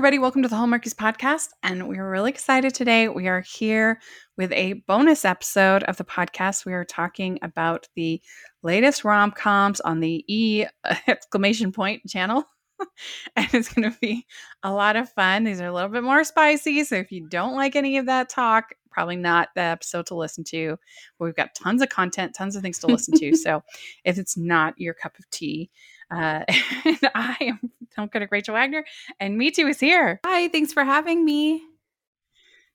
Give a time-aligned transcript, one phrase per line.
[0.00, 0.18] everybody.
[0.18, 1.48] Welcome to the Hallmarkies podcast.
[1.62, 3.10] And we are really excited today.
[3.10, 4.00] We are here
[4.38, 6.64] with a bonus episode of the podcast.
[6.64, 8.22] We are talking about the
[8.62, 10.64] latest rom coms on the E
[11.06, 12.44] exclamation point channel.
[13.36, 14.26] and it's going to be
[14.62, 15.44] a lot of fun.
[15.44, 16.82] These are a little bit more spicy.
[16.84, 20.44] So if you don't like any of that talk, probably not the episode to listen
[20.44, 20.78] to.
[21.18, 23.36] But we've got tons of content, tons of things to listen to.
[23.36, 23.62] so
[24.06, 25.70] if it's not your cup of tea,
[26.10, 26.44] uh,
[26.84, 27.60] and I am
[27.96, 28.84] Tonka Rachel Wagner,
[29.18, 30.20] and Mitu is here.
[30.24, 31.62] Hi, thanks for having me.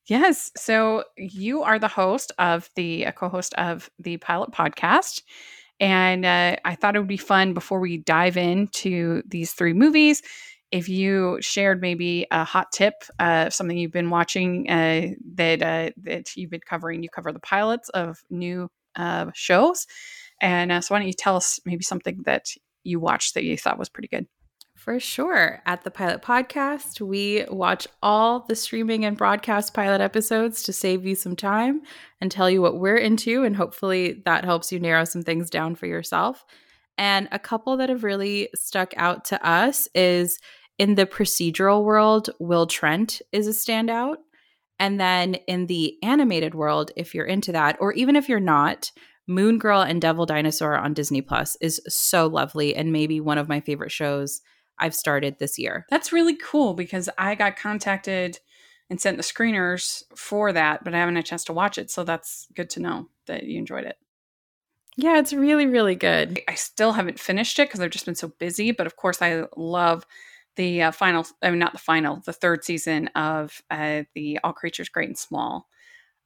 [0.08, 0.52] Yes.
[0.56, 5.24] So you are the host of the co-host of the Pilot Podcast.
[5.80, 10.22] And uh, I thought it would be fun before we dive into these three movies.
[10.72, 15.92] If you shared maybe a hot tip, uh, something you've been watching uh, that uh,
[16.04, 19.86] that you've been covering, you cover the pilots of new uh, shows,
[20.42, 22.48] and uh, so why don't you tell us maybe something that
[22.86, 24.28] you watched that you thought was pretty good?
[24.76, 25.62] For sure.
[25.66, 31.06] At the Pilot Podcast, we watch all the streaming and broadcast pilot episodes to save
[31.06, 31.82] you some time
[32.22, 33.44] and tell you what we're into.
[33.44, 36.46] And hopefully that helps you narrow some things down for yourself.
[36.98, 40.40] And a couple that have really stuck out to us is
[40.78, 44.18] in the procedural world, Will Trent is a standout.
[44.78, 48.92] And then in the animated world, if you're into that, or even if you're not,
[49.28, 53.50] Moon Girl and Devil Dinosaur on Disney Plus is so lovely and maybe one of
[53.50, 54.42] my favorite shows
[54.78, 55.86] I've started this year.
[55.90, 58.40] That's really cool because I got contacted
[58.90, 61.90] and sent the screeners for that, but I haven't had a chance to watch it.
[61.90, 63.98] So that's good to know that you enjoyed it.
[64.98, 66.42] Yeah, it's really, really good.
[66.48, 68.72] I still haven't finished it because I've just been so busy.
[68.72, 70.06] But of course, I love
[70.56, 74.54] the uh, final, I mean, not the final, the third season of uh, the All
[74.54, 75.68] Creatures Great and Small.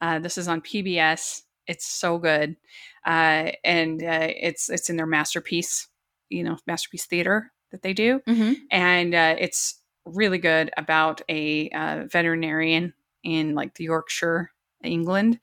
[0.01, 1.43] Uh, this is on PBS.
[1.69, 2.57] It's so good,
[3.05, 5.87] uh, and uh, it's it's in their masterpiece,
[6.29, 8.53] you know, masterpiece theater that they do, mm-hmm.
[8.71, 12.93] and uh, it's really good about a uh, veterinarian
[13.23, 14.49] in like the Yorkshire,
[14.83, 15.39] England,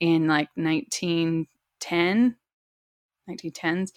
[0.00, 2.36] in like 1910,
[3.28, 3.92] 1910s,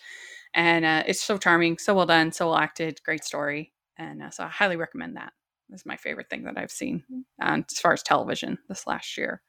[0.54, 4.30] and uh, it's so charming, so well done, so well acted, great story, and uh,
[4.30, 5.32] so I highly recommend that.
[5.70, 7.04] This is my favorite thing that I've seen
[7.42, 9.42] uh, as far as television this last year.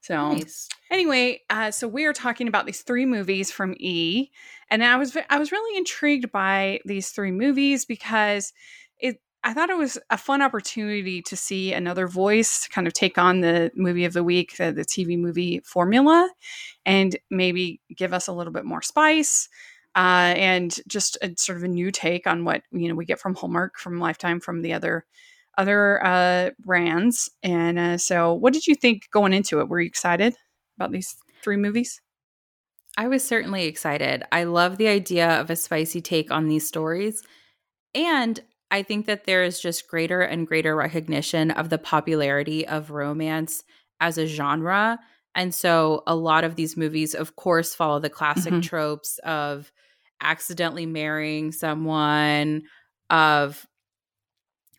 [0.00, 0.68] So nice.
[0.90, 4.30] anyway, uh, so we are talking about these three movies from E,
[4.70, 8.52] and I was I was really intrigued by these three movies because
[8.98, 13.18] it I thought it was a fun opportunity to see another voice kind of take
[13.18, 16.28] on the movie of the week, the, the TV movie formula,
[16.84, 19.48] and maybe give us a little bit more spice.
[19.96, 23.18] Uh, and just a sort of a new take on what you know we get
[23.18, 25.04] from Hallmark, from Lifetime, from the other
[25.58, 27.28] other uh, brands.
[27.42, 29.68] And uh, so, what did you think going into it?
[29.68, 30.34] Were you excited
[30.78, 32.00] about these three movies?
[32.96, 34.24] I was certainly excited.
[34.32, 37.22] I love the idea of a spicy take on these stories.
[37.94, 42.90] And I think that there is just greater and greater recognition of the popularity of
[42.90, 43.62] romance
[44.00, 44.98] as a genre.
[45.34, 48.60] And so a lot of these movies, of course, follow the classic mm-hmm.
[48.60, 49.70] tropes of
[50.20, 52.62] accidentally marrying someone,
[53.10, 53.66] of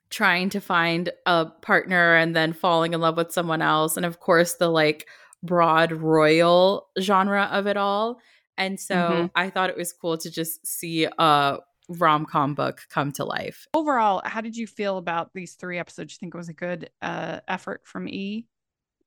[0.09, 4.19] trying to find a partner and then falling in love with someone else and of
[4.19, 5.07] course the like
[5.43, 8.19] broad royal genre of it all.
[8.57, 9.25] And so mm-hmm.
[9.35, 13.67] i thought it was cool to just see a rom-com book come to life.
[13.73, 16.13] Overall how did you feel about these three episodes?
[16.13, 18.47] You think it was a good uh, effort from e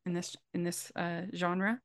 [0.06, 1.80] in this in this uh, genre?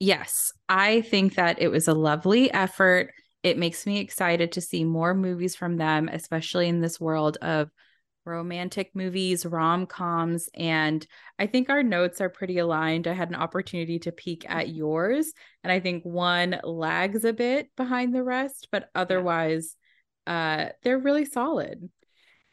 [0.00, 0.54] Yes.
[0.68, 3.12] I think that it was a lovely effort
[3.42, 7.70] it makes me excited to see more movies from them, especially in this world of
[8.26, 10.48] romantic movies, rom coms.
[10.54, 11.06] And
[11.38, 13.06] I think our notes are pretty aligned.
[13.06, 15.32] I had an opportunity to peek at yours,
[15.64, 19.76] and I think one lags a bit behind the rest, but otherwise,
[20.26, 21.88] uh, they're really solid.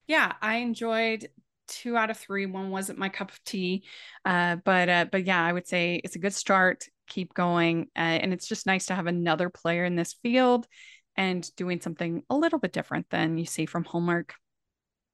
[0.07, 1.27] Yeah, I enjoyed
[1.67, 2.45] two out of three.
[2.45, 3.83] One wasn't my cup of tea,
[4.25, 7.87] uh, but uh, but yeah, I would say it's a good start keep going.
[7.95, 10.67] Uh, and it's just nice to have another player in this field
[11.15, 14.35] and doing something a little bit different than you see from Hallmark.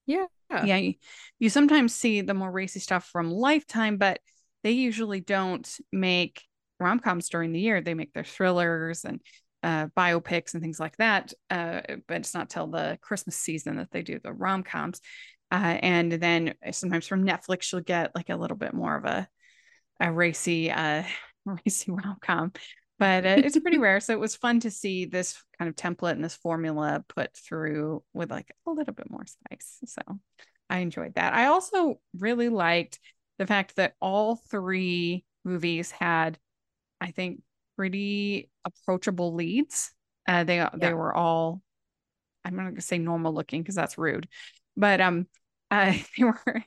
[0.05, 0.25] Yeah.
[0.51, 0.75] Yeah.
[0.75, 0.94] You,
[1.39, 4.19] you sometimes see the more racy stuff from Lifetime, but
[4.63, 6.44] they usually don't make
[6.79, 7.81] rom coms during the year.
[7.81, 9.21] They make their thrillers and
[9.63, 11.33] uh, biopics and things like that.
[11.50, 15.00] Uh, but it's not till the Christmas season that they do the rom coms.
[15.53, 19.27] Uh, and then sometimes from Netflix, you'll get like a little bit more of a,
[20.00, 21.03] a racy uh,
[21.45, 22.51] racy rom com,
[22.97, 24.00] but uh, it's pretty rare.
[24.00, 28.01] So it was fun to see this kind of template and this formula put through
[28.13, 29.77] with like a little bit more spice.
[29.85, 30.01] So
[30.71, 31.35] I enjoyed that.
[31.35, 33.00] I also really liked
[33.38, 36.39] the fact that all three movies had,
[37.00, 37.44] I think,
[37.75, 39.94] pretty approachable leads.
[40.27, 40.69] Uh, they yeah.
[40.73, 41.61] they were all,
[42.44, 44.27] I'm not gonna say normal looking because that's rude,
[44.75, 45.27] but um,
[45.73, 46.63] Uh, they were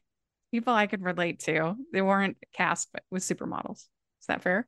[0.50, 1.76] people I could relate to.
[1.92, 3.78] They weren't cast but with supermodels.
[3.78, 4.66] Is that fair?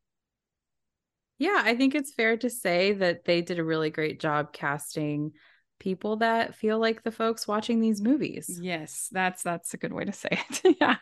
[1.38, 5.32] Yeah, I think it's fair to say that they did a really great job casting
[5.78, 8.58] people that feel like the folks watching these movies.
[8.60, 10.76] Yes, that's that's a good way to say it.
[10.80, 10.96] yeah.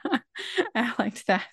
[0.74, 1.46] I liked that.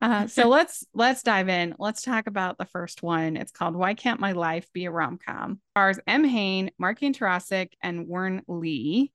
[0.00, 1.74] Uh, so let's let's dive in.
[1.78, 3.36] Let's talk about the first one.
[3.36, 7.72] It's called "Why Can't My Life Be a Rom Com?" Stars Em Haine, Marky Tarasic,
[7.80, 9.12] and Warren Lee,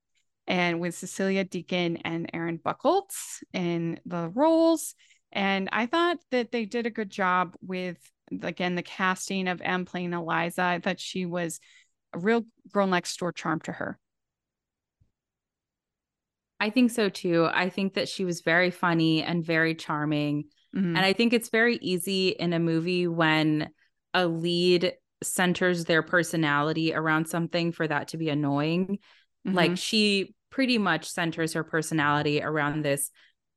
[0.51, 4.95] and with Cecilia Deacon and Aaron Buchholz in the roles.
[5.31, 7.97] And I thought that they did a good job with
[8.43, 10.61] again the casting of Em playing Eliza.
[10.61, 11.61] I thought she was
[12.11, 12.43] a real
[12.73, 13.97] girl next door charm to her.
[16.59, 17.47] I think so too.
[17.49, 20.49] I think that she was very funny and very charming.
[20.75, 20.97] Mm-hmm.
[20.97, 23.69] And I think it's very easy in a movie when
[24.13, 28.99] a lead centers their personality around something for that to be annoying.
[29.47, 29.55] Mm-hmm.
[29.55, 33.09] Like she pretty much centers her personality around this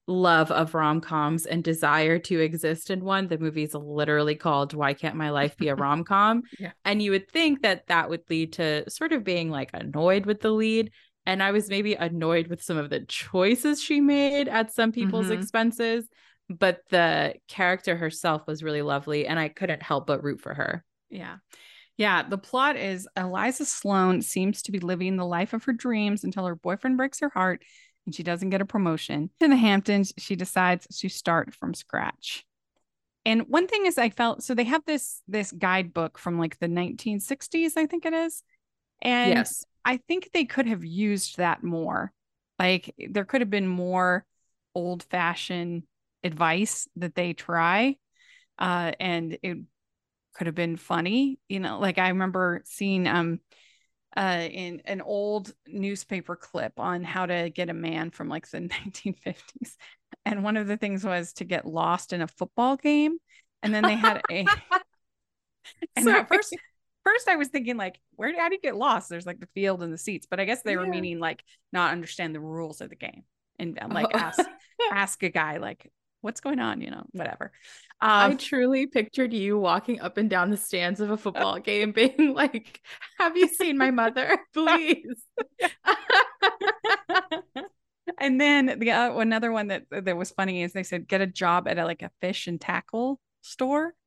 [0.06, 3.29] love of rom coms and desire to exist in one.
[3.29, 6.43] The movie is literally called Why Can't My Life Be a Rom Com?
[6.58, 6.73] yeah.
[6.85, 10.41] And you would think that that would lead to sort of being like annoyed with
[10.41, 10.93] the lead.
[11.26, 15.26] And I was maybe annoyed with some of the choices she made at some people's
[15.26, 15.41] mm-hmm.
[15.41, 16.06] expenses.
[16.50, 19.26] But the character herself was really lovely.
[19.26, 20.85] And I couldn't help but root for her.
[21.08, 21.37] Yeah.
[21.96, 26.25] Yeah, the plot is Eliza Sloan seems to be living the life of her dreams
[26.25, 27.62] until her boyfriend breaks her heart
[28.06, 29.31] and she doesn't get a promotion.
[29.41, 32.44] In the Hamptons, she decides to start from scratch.
[33.25, 36.69] And one thing is I felt so they have this this guidebook from like the
[36.69, 38.43] 1960s, I think it is.
[39.00, 39.64] And yes.
[39.85, 42.12] I think they could have used that more.
[42.58, 44.25] Like there could have been more
[44.75, 45.85] old-fashioned
[46.23, 47.96] advice that they try.
[48.58, 49.58] Uh, and it
[50.34, 51.38] could have been funny.
[51.48, 53.40] You know, like I remember seeing um
[54.16, 58.58] uh, in an old newspaper clip on how to get a man from like the
[58.86, 59.76] 1950s.
[60.25, 63.19] And one of the things was to get lost in a football game.
[63.62, 64.46] And then they had a.
[65.96, 66.56] and at first,
[67.04, 69.08] first I was thinking like, where how do you get lost?
[69.08, 70.78] There's like the field and the seats, but I guess they yeah.
[70.78, 71.42] were meaning like
[71.72, 73.25] not understand the rules of the game
[73.58, 74.19] and like oh.
[74.19, 74.40] ask
[74.92, 75.90] ask a guy like,
[76.24, 76.80] what's going on?
[76.80, 77.52] You know, whatever.
[78.00, 81.92] Um, I truly pictured you walking up and down the stands of a football game,
[81.92, 82.80] being like,
[83.18, 84.38] "Have you seen my mother?
[84.54, 85.22] Please."
[88.18, 91.26] and then the uh, another one that that was funny is they said get a
[91.26, 93.94] job at a, like a fish and tackle store.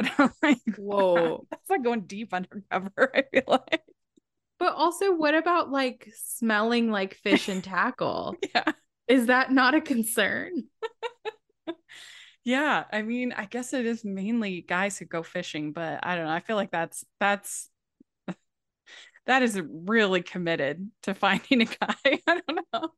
[0.00, 3.12] And I'm like, whoa, that's like going deep undercover.
[3.14, 3.82] I feel like.
[4.58, 8.34] But also, what about like smelling like fish and tackle?
[8.54, 8.72] yeah.
[9.08, 10.52] Is that not a concern?
[12.50, 16.24] Yeah i mean i guess it is mainly guys who go fishing but i don't
[16.24, 17.70] know i feel like that's that's
[19.26, 21.94] that is really committed to finding a guy
[22.26, 22.90] i don't know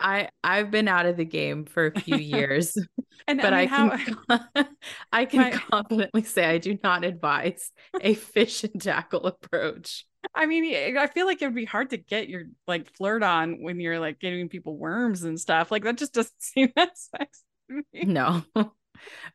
[0.00, 2.78] I I've been out of the game for a few years,
[3.26, 4.64] and but I, mean, I can how,
[5.12, 10.06] I can my, confidently say I do not advise a fish and tackle approach.
[10.34, 13.62] I mean, I feel like it would be hard to get your like flirt on
[13.62, 15.70] when you're like giving people worms and stuff.
[15.70, 17.84] Like that just doesn't seem that sexy.
[17.92, 18.42] No.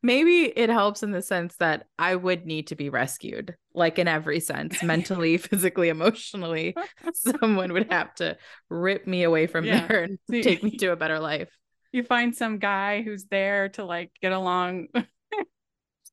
[0.02, 4.10] Maybe it helps in the sense that I would need to be rescued, like in
[4.10, 6.76] every sense, mentally, physically, emotionally.
[7.14, 8.38] Someone would have to
[8.70, 9.88] rip me away from yeah.
[9.88, 11.50] there and take me to a better life.
[11.94, 14.88] You find some guy who's there to like get along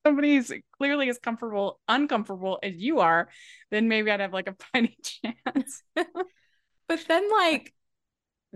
[0.05, 3.29] somebody who's clearly as comfortable, uncomfortable as you are,
[3.71, 5.83] then maybe I'd have like a fighting chance.
[5.95, 7.73] but then, like,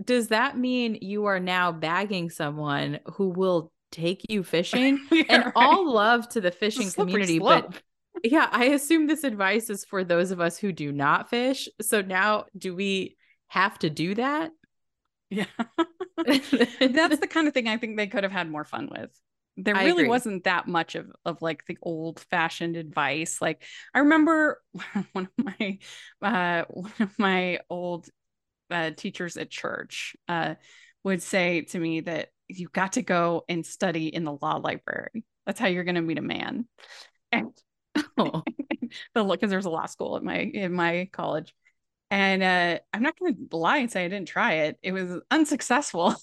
[0.03, 4.99] does that mean you are now bagging someone who will take you fishing?
[5.11, 5.53] yeah, and right.
[5.55, 7.71] all love to the fishing community, slope.
[7.71, 7.81] but
[8.23, 11.69] yeah, I assume this advice is for those of us who do not fish.
[11.81, 13.15] So now, do we
[13.47, 14.51] have to do that?
[15.29, 15.45] Yeah.
[16.17, 19.11] That's the kind of thing I think they could have had more fun with
[19.57, 20.07] there really agree.
[20.07, 24.61] wasn't that much of of like the old fashioned advice like i remember
[25.13, 25.79] one of my
[26.21, 28.07] uh one of my old
[28.71, 30.55] uh, teachers at church uh
[31.03, 35.23] would say to me that you've got to go and study in the law library.
[35.45, 36.67] That's how you're going to meet a man.
[37.31, 37.51] And
[38.17, 38.43] oh.
[39.13, 41.53] because there's a law school at my in my college.
[42.11, 44.77] And uh i'm not going to lie and say i didn't try it.
[44.83, 46.15] It was unsuccessful.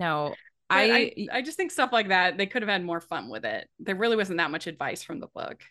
[0.00, 0.34] No
[0.68, 3.44] I, I, I just think stuff like that they could have had more fun with
[3.44, 3.68] it.
[3.78, 5.62] There really wasn't that much advice from the book.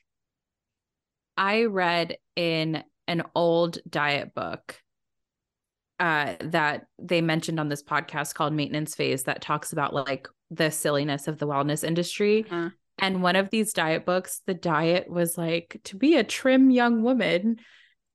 [1.37, 4.79] I read in an old diet book
[5.99, 10.71] uh, that they mentioned on this podcast called Maintenance Phase that talks about like the
[10.71, 12.45] silliness of the wellness industry.
[12.49, 12.69] Uh-huh.
[12.99, 17.03] And one of these diet books, the diet was like to be a trim young
[17.03, 17.57] woman,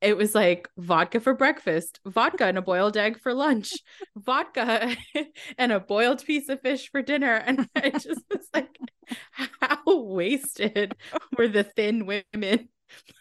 [0.01, 3.73] it was like vodka for breakfast, vodka and a boiled egg for lunch,
[4.17, 4.97] vodka
[5.59, 7.35] and a boiled piece of fish for dinner.
[7.35, 8.79] And I just was like,
[9.61, 10.95] how wasted
[11.37, 12.69] were the thin women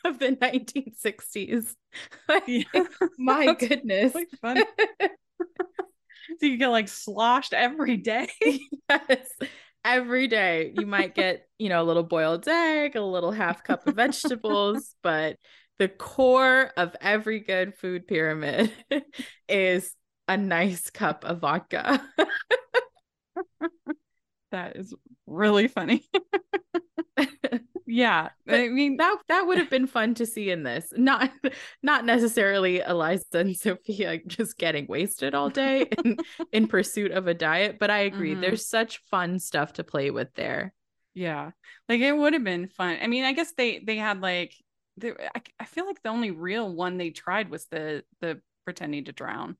[0.05, 1.75] of the 1960s?
[2.47, 2.83] yeah.
[3.17, 4.13] My goodness.
[4.13, 4.55] so
[6.41, 8.29] you get like sloshed every day.
[8.89, 9.27] yes
[9.85, 13.87] every day you might get you know a little boiled egg a little half cup
[13.87, 15.37] of vegetables but
[15.79, 18.71] the core of every good food pyramid
[19.49, 19.95] is
[20.27, 22.05] a nice cup of vodka.
[24.51, 24.93] that is
[25.25, 26.05] really funny.
[27.87, 30.91] yeah, I mean that that would have been fun to see in this.
[30.97, 31.31] Not
[31.81, 36.17] not necessarily Eliza and Sophia just getting wasted all day in,
[36.51, 38.33] in pursuit of a diet, but I agree.
[38.33, 38.41] Mm-hmm.
[38.41, 40.73] There's such fun stuff to play with there.
[41.13, 41.51] Yeah.
[41.87, 42.97] Like it would have been fun.
[43.01, 44.53] I mean, I guess they they had like
[45.03, 49.11] I, I feel like the only real one they tried was the the pretending to
[49.11, 49.57] drown.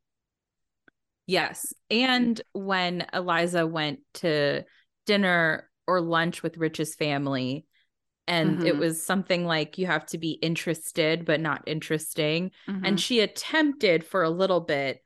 [1.28, 1.74] Yes.
[1.92, 4.64] And when Eliza went to
[5.06, 7.66] dinner or lunch with Rich's family,
[8.28, 8.68] and mm-hmm.
[8.68, 12.52] it was something like you have to be interested but not interesting.
[12.68, 12.86] Mm-hmm.
[12.86, 15.04] And she attempted for a little bit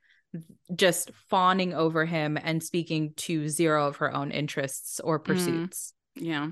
[0.74, 5.24] just fawning over him and speaking to zero of her own interests or mm.
[5.24, 5.94] pursuits.
[6.18, 6.22] Mm.
[6.26, 6.48] Yeah.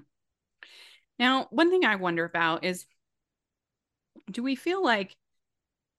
[1.19, 2.87] Now, one thing I wonder about is
[4.33, 5.17] do we feel like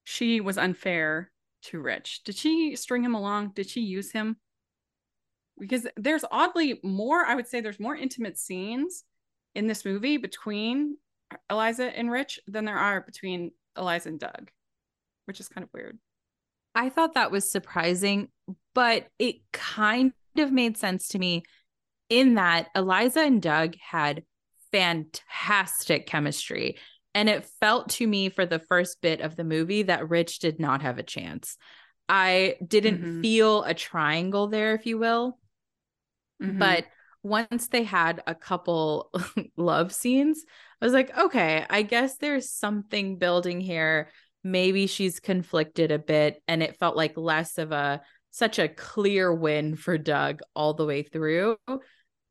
[0.04, 1.30] she was unfair
[1.62, 2.24] to Rich?
[2.24, 3.52] Did she string him along?
[3.54, 4.36] Did she use him?
[5.58, 9.04] Because there's oddly more, I would say there's more intimate scenes
[9.54, 10.96] in this movie between
[11.50, 14.50] Eliza and Rich than there are between Eliza and Doug,
[15.26, 15.98] which is kind of weird.
[16.74, 18.28] I thought that was surprising,
[18.74, 21.44] but it kind of made sense to me
[22.08, 24.24] in that Eliza and Doug had
[24.72, 26.76] fantastic chemistry.
[27.14, 30.58] And it felt to me for the first bit of the movie that Rich did
[30.58, 31.56] not have a chance.
[32.08, 33.22] I didn't mm-hmm.
[33.22, 35.38] feel a triangle there, if you will.
[36.42, 36.58] Mm-hmm.
[36.58, 36.86] But
[37.22, 39.10] once they had a couple
[39.56, 40.44] love scenes,
[40.80, 44.10] I was like, okay, I guess there's something building here.
[44.42, 46.42] Maybe she's conflicted a bit.
[46.46, 50.84] And it felt like less of a such a clear win for Doug all the
[50.84, 51.56] way through.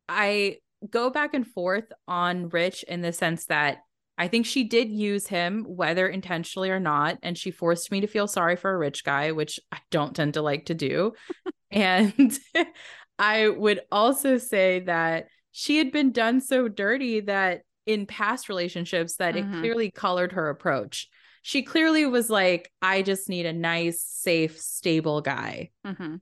[0.10, 3.78] I go back and forth on Rich in the sense that
[4.18, 7.18] I think she did use him, whether intentionally or not.
[7.24, 10.36] And she forced me to feel sorry for a rich guy, which I don't tend
[10.36, 11.14] to like to do.
[11.72, 12.38] and
[13.20, 19.18] I would also say that she had been done so dirty that in past relationships
[19.18, 19.54] that mm-hmm.
[19.54, 21.08] it clearly colored her approach.
[21.42, 25.72] She clearly was like, I just need a nice, safe, stable guy.
[25.86, 26.16] Mm-hmm.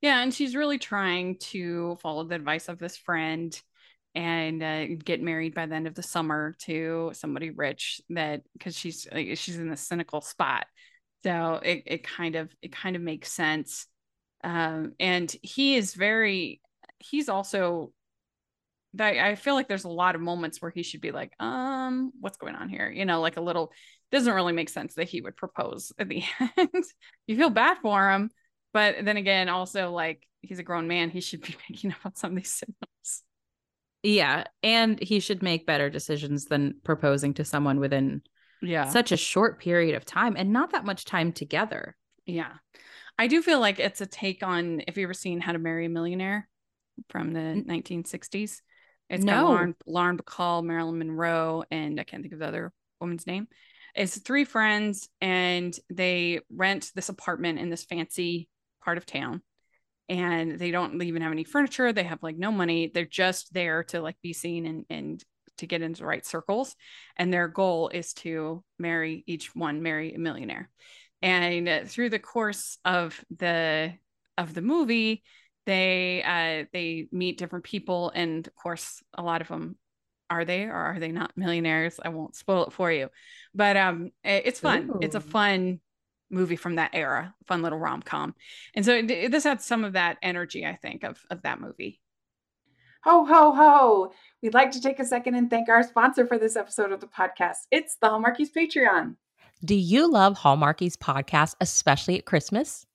[0.00, 0.20] Yeah.
[0.20, 3.58] And she's really trying to follow the advice of this friend
[4.14, 8.76] and uh, get married by the end of the summer to somebody rich that because
[8.76, 10.66] she's like, she's in a cynical spot
[11.24, 13.86] so it, it kind of it kind of makes sense
[14.42, 16.60] um, and he is very
[16.98, 17.92] he's also
[19.00, 22.36] I feel like there's a lot of moments where he should be like, um, what's
[22.36, 22.90] going on here?
[22.90, 23.72] You know, like a little
[24.12, 26.22] doesn't really make sense that he would propose at the
[26.56, 26.84] end.
[27.26, 28.30] you feel bad for him,
[28.72, 32.14] but then again, also like he's a grown man, he should be picking up on
[32.14, 33.22] some of these signals.
[34.04, 38.22] Yeah, and he should make better decisions than proposing to someone within
[38.60, 41.96] yeah such a short period of time and not that much time together.
[42.26, 42.52] Yeah.
[43.18, 45.86] I do feel like it's a take on if you ever seen How to Marry
[45.86, 46.48] a Millionaire
[47.08, 48.60] from the 1960s.
[49.08, 49.32] It's no.
[49.32, 53.48] got Lauren, Lauren Bacall, Marilyn Monroe, and I can't think of the other woman's name.
[53.94, 58.48] It's three friends and they rent this apartment in this fancy
[58.82, 59.42] part of town
[60.08, 63.82] and they don't even have any furniture they have like no money they're just there
[63.84, 65.24] to like be seen and and
[65.58, 66.76] to get into the right circles
[67.16, 70.68] and their goal is to marry each one marry a millionaire.
[71.22, 73.94] And uh, through the course of the
[74.36, 75.22] of the movie
[75.66, 79.76] they uh they meet different people and of course a lot of them
[80.28, 82.00] are they or are they not millionaires?
[82.02, 83.08] I won't spoil it for you.
[83.54, 84.90] But um it's fun.
[84.90, 84.98] Ooh.
[85.00, 85.80] it's a fun
[86.34, 88.34] movie from that era, fun little rom com.
[88.74, 92.00] And so it, this had some of that energy, I think, of, of that movie.
[93.04, 94.12] Ho, ho, ho.
[94.42, 97.06] We'd like to take a second and thank our sponsor for this episode of the
[97.06, 97.66] podcast.
[97.70, 99.16] It's the Hallmarkies Patreon.
[99.64, 102.86] Do you love Hallmarkies podcast, especially at Christmas?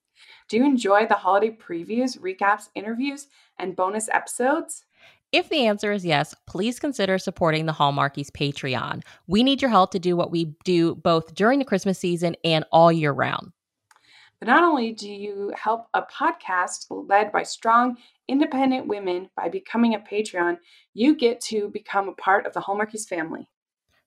[0.49, 3.27] Do you enjoy the holiday previews, recaps, interviews,
[3.57, 4.83] and bonus episodes?
[5.31, 9.03] If the answer is yes, please consider supporting the Hallmarkies Patreon.
[9.27, 12.65] We need your help to do what we do both during the Christmas season and
[12.71, 13.51] all year round.
[14.39, 19.93] But not only do you help a podcast led by strong, independent women by becoming
[19.93, 20.57] a Patreon,
[20.95, 23.47] you get to become a part of the Hallmarkies family.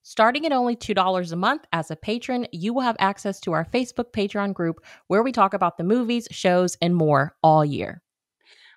[0.02, 3.64] Starting at only $2 a month as a patron, you will have access to our
[3.64, 8.02] Facebook Patreon group where we talk about the movies, shows, and more all year.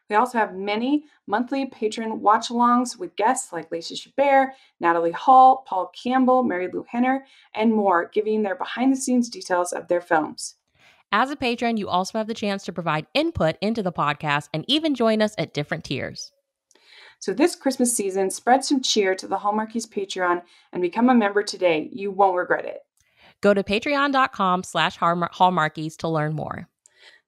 [0.09, 5.63] We also have many monthly patron watch alongs with guests like Lacey Chabert, Natalie Hall,
[5.67, 10.55] Paul Campbell, Marilu Henner, and more, giving their behind the scenes details of their films.
[11.11, 14.65] As a patron, you also have the chance to provide input into the podcast and
[14.67, 16.31] even join us at different tiers.
[17.19, 20.43] So this Christmas season, spread some cheer to the Hallmarkies Patreon
[20.73, 21.89] and become a member today.
[21.91, 22.79] You won't regret it.
[23.41, 26.67] Go to patreon.com slash hallmarkies to learn more.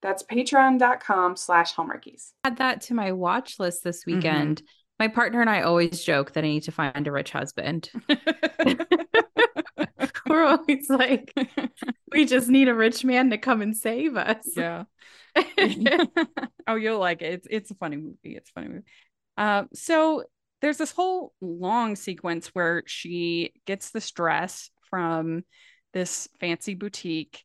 [0.02, 2.32] That's patreon.com slash hallmarkies.
[2.44, 4.58] Add that to my watch list this weekend.
[4.58, 4.66] Mm-hmm.
[5.00, 7.90] My partner and I always joke that I need to find a rich husband.
[10.28, 11.34] We're always like,
[12.12, 14.48] we just need a rich man to come and save us.
[14.56, 14.86] Yeah.
[16.68, 17.34] oh, you'll like it.
[17.34, 18.36] It's, it's a funny movie.
[18.36, 18.86] It's a funny movie.
[19.38, 20.24] Uh, so
[20.62, 25.44] there's this whole long sequence where she gets this dress from
[25.94, 27.44] this fancy boutique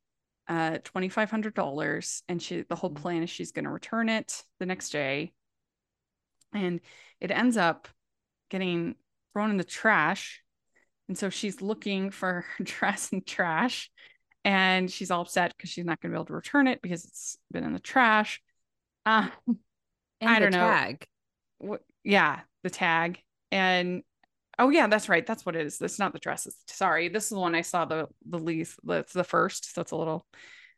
[0.48, 2.96] uh $2500 and she the whole mm.
[2.96, 5.32] plan is she's going to return it the next day.
[6.54, 6.80] And
[7.20, 7.88] it ends up
[8.50, 8.96] getting
[9.32, 10.42] thrown in the trash.
[11.08, 13.90] And so she's looking for her dress in trash
[14.44, 17.04] and she's all upset because she's not going to be able to return it because
[17.04, 18.40] it's been in the trash.
[19.06, 19.28] Uh,
[20.20, 21.06] i don't know tag.
[21.58, 23.18] what, yeah the tag.
[23.50, 24.02] And
[24.58, 25.26] Oh yeah, that's right.
[25.26, 25.80] That's what it is.
[25.80, 26.56] It's not the dresses.
[26.66, 28.78] Sorry, this is the one I saw the the least.
[28.84, 29.74] That's the first.
[29.74, 30.26] So it's a little.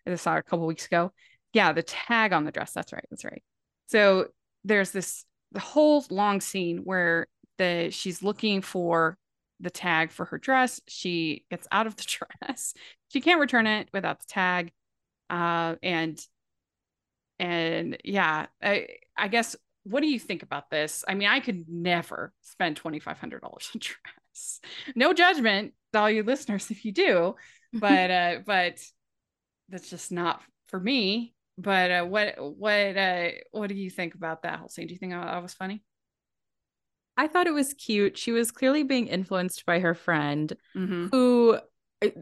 [0.06, 1.12] I saw it a couple weeks ago.
[1.52, 2.72] Yeah, the tag on the dress.
[2.72, 3.04] That's right.
[3.10, 3.42] That's right.
[3.86, 4.28] So
[4.64, 7.26] there's this the whole long scene where
[7.58, 9.16] the she's looking for
[9.60, 10.80] the tag for her dress.
[10.88, 12.04] She gets out of the
[12.42, 12.74] dress.
[13.12, 14.72] She can't return it without the tag.
[15.30, 16.20] Uh, and
[17.38, 21.04] and yeah, I I guess what do you think about this?
[21.06, 24.60] I mean, I could never spend $2,500 on dress.
[24.96, 27.36] No judgment, all you listeners, if you do,
[27.72, 28.78] but, uh, but
[29.68, 31.34] that's just not for me.
[31.56, 34.88] But, uh, what, what, uh, what do you think about that whole scene?
[34.88, 35.84] Do you think that was funny?
[37.16, 38.18] I thought it was cute.
[38.18, 41.08] She was clearly being influenced by her friend mm-hmm.
[41.12, 41.58] who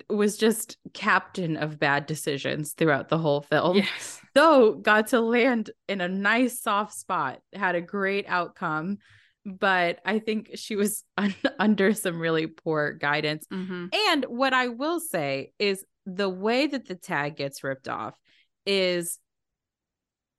[0.09, 3.77] was just captain of bad decisions throughout the whole film.
[3.77, 4.21] Yes.
[4.35, 8.99] Though got to land in a nice soft spot, had a great outcome,
[9.45, 13.47] but I think she was un- under some really poor guidance.
[13.53, 13.87] Mm-hmm.
[14.09, 18.15] And what I will say is the way that the tag gets ripped off
[18.67, 19.19] is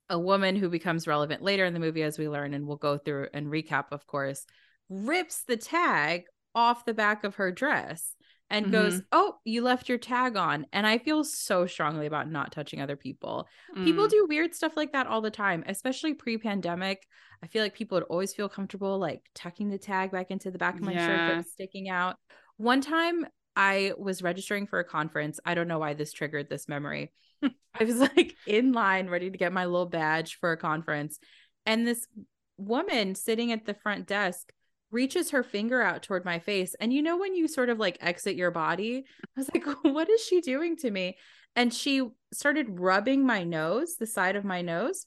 [0.10, 2.98] a woman who becomes relevant later in the movie as we learn and we'll go
[2.98, 4.46] through and recap of course
[4.90, 8.16] rips the tag off the back of her dress
[8.50, 8.74] and mm-hmm.
[8.74, 10.66] goes, Oh, you left your tag on.
[10.72, 13.48] And I feel so strongly about not touching other people.
[13.76, 13.86] Mm.
[13.86, 17.06] People do weird stuff like that all the time, especially pre pandemic.
[17.44, 20.58] I feel like people would always feel comfortable like tucking the tag back into the
[20.58, 21.08] back of my yeah.
[21.08, 22.16] shirt that was sticking out.
[22.58, 23.26] One time
[23.56, 25.40] I was registering for a conference.
[25.46, 27.12] I don't know why this triggered this memory.
[27.44, 31.20] I was like in line ready to get my little badge for a conference.
[31.66, 32.08] And this
[32.58, 34.52] woman sitting at the front desk
[34.94, 36.76] reaches her finger out toward my face.
[36.80, 40.10] And you know, when you sort of like exit your body, I was like, what
[40.10, 41.18] is she doing to me?
[41.56, 45.06] And she started rubbing my nose, the side of my nose.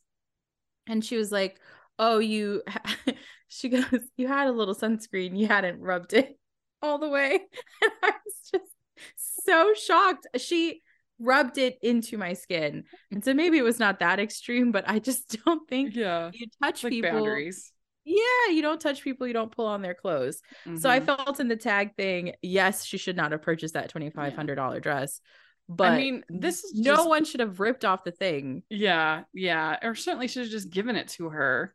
[0.87, 1.59] And she was like,
[1.99, 2.63] oh, you,
[3.49, 6.39] she goes, you had a little sunscreen, you hadn't rubbed it
[6.83, 7.41] all the way.
[7.83, 8.73] And I was just
[9.17, 10.27] so shocked.
[10.37, 10.83] She,
[11.19, 12.85] rubbed it into my skin.
[13.11, 16.31] And so maybe it was not that extreme, but I just don't think yeah.
[16.31, 17.73] you touch like people boundaries
[18.07, 20.41] yeah, you don't touch people, you don't pull on their clothes.
[20.65, 20.77] Mm-hmm.
[20.79, 21.07] So I mm-hmm.
[21.07, 24.79] felt in the tag thing, yes, she should not have purchased that $2,500 yeah.
[24.79, 25.21] dress.
[25.69, 28.63] But I mean, this is no just, one should have ripped off the thing.
[28.71, 29.79] Yeah, yeah.
[29.83, 31.75] Or certainly should have just given it to her.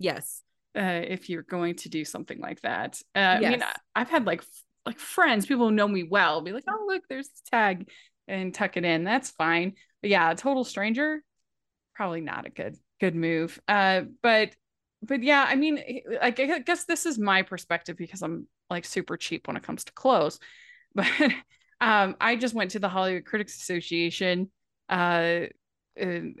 [0.00, 0.42] Yes.
[0.76, 3.00] Uh, if you're going to do something like that.
[3.14, 3.44] Uh, yes.
[3.44, 3.62] I mean,
[3.94, 4.42] I, have had like
[4.84, 7.88] like friends, people who know me well, be like, oh look, there's this tag
[8.26, 9.04] and tuck it in.
[9.04, 9.74] That's fine.
[10.00, 11.22] But yeah, a total stranger,
[11.94, 13.60] probably not a good good move.
[13.68, 14.56] Uh, but
[15.02, 15.82] but yeah, I mean,
[16.20, 19.84] like I guess this is my perspective because I'm like super cheap when it comes
[19.84, 20.38] to clothes.
[20.94, 21.08] But
[21.80, 24.50] um, I just went to the Hollywood Critics Association
[24.90, 25.46] uh,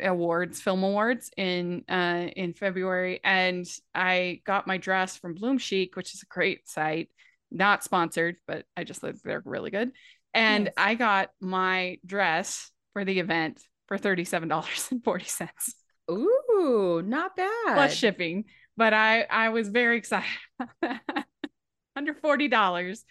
[0.02, 6.14] awards, film awards in uh, in February, and I got my dress from BloomChic, which
[6.14, 7.08] is a great site,
[7.50, 9.92] not sponsored, but I just think they're really good.
[10.34, 10.74] And yes.
[10.76, 15.74] I got my dress for the event for thirty seven dollars and forty cents.
[16.10, 16.41] Ooh,
[17.04, 17.74] not bad.
[17.74, 18.44] Plus shipping.
[18.76, 20.28] But I I was very excited
[21.96, 23.04] Under forty dollars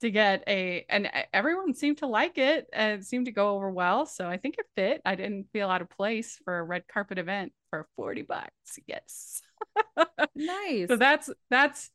[0.00, 3.70] to get a and everyone seemed to like it and it seemed to go over
[3.70, 4.06] well.
[4.06, 5.00] So I think it fit.
[5.04, 8.78] I didn't feel out of place for a red carpet event for 40 bucks.
[8.86, 9.40] Yes.
[10.34, 10.88] nice.
[10.88, 11.90] So that's that's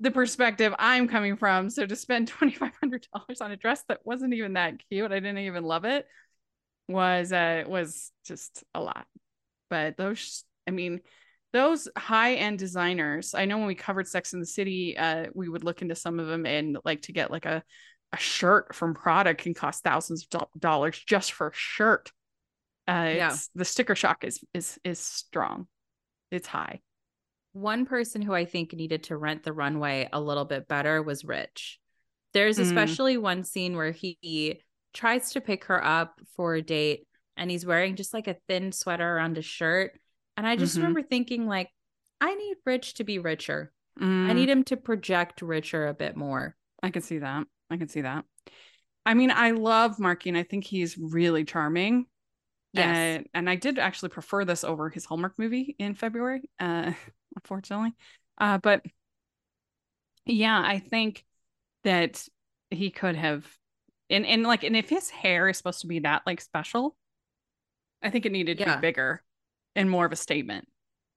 [0.00, 1.70] the perspective I'm coming from.
[1.70, 5.64] So to spend $2,500 on a dress that wasn't even that cute, I didn't even
[5.64, 6.06] love it,
[6.86, 9.06] was uh was just a lot.
[9.70, 11.00] But those, I mean,
[11.52, 13.34] those high end designers.
[13.34, 16.18] I know when we covered Sex in the City, uh, we would look into some
[16.20, 17.62] of them and like to get like a
[18.12, 22.10] a shirt from Prada can cost thousands of dollars just for a shirt.
[22.86, 23.36] Uh, yeah.
[23.54, 25.66] the sticker shock is is is strong.
[26.30, 26.80] It's high.
[27.52, 31.24] One person who I think needed to rent the runway a little bit better was
[31.24, 31.80] Rich.
[32.32, 32.62] There's mm.
[32.62, 34.60] especially one scene where he
[34.94, 37.06] tries to pick her up for a date
[37.38, 39.98] and he's wearing just like a thin sweater around his shirt.
[40.36, 40.82] And I just mm-hmm.
[40.82, 41.70] remember thinking, like,
[42.20, 43.72] I need Rich to be richer.
[44.00, 44.30] Mm.
[44.30, 46.56] I need him to project richer a bit more.
[46.82, 47.46] I can see that.
[47.70, 48.24] I can see that.
[49.04, 52.06] I mean, I love Marky and I think he's really charming.
[52.72, 52.96] Yes.
[52.96, 56.92] And, and I did actually prefer this over his Hallmark movie in February, uh,
[57.36, 57.94] unfortunately.
[58.36, 58.84] Uh, but
[60.26, 61.24] yeah, I think
[61.84, 62.26] that
[62.70, 63.46] he could have
[64.10, 66.96] and and like and if his hair is supposed to be that like special,
[68.02, 68.76] I think it needed to yeah.
[68.76, 69.22] be bigger
[69.74, 70.68] and more of a statement.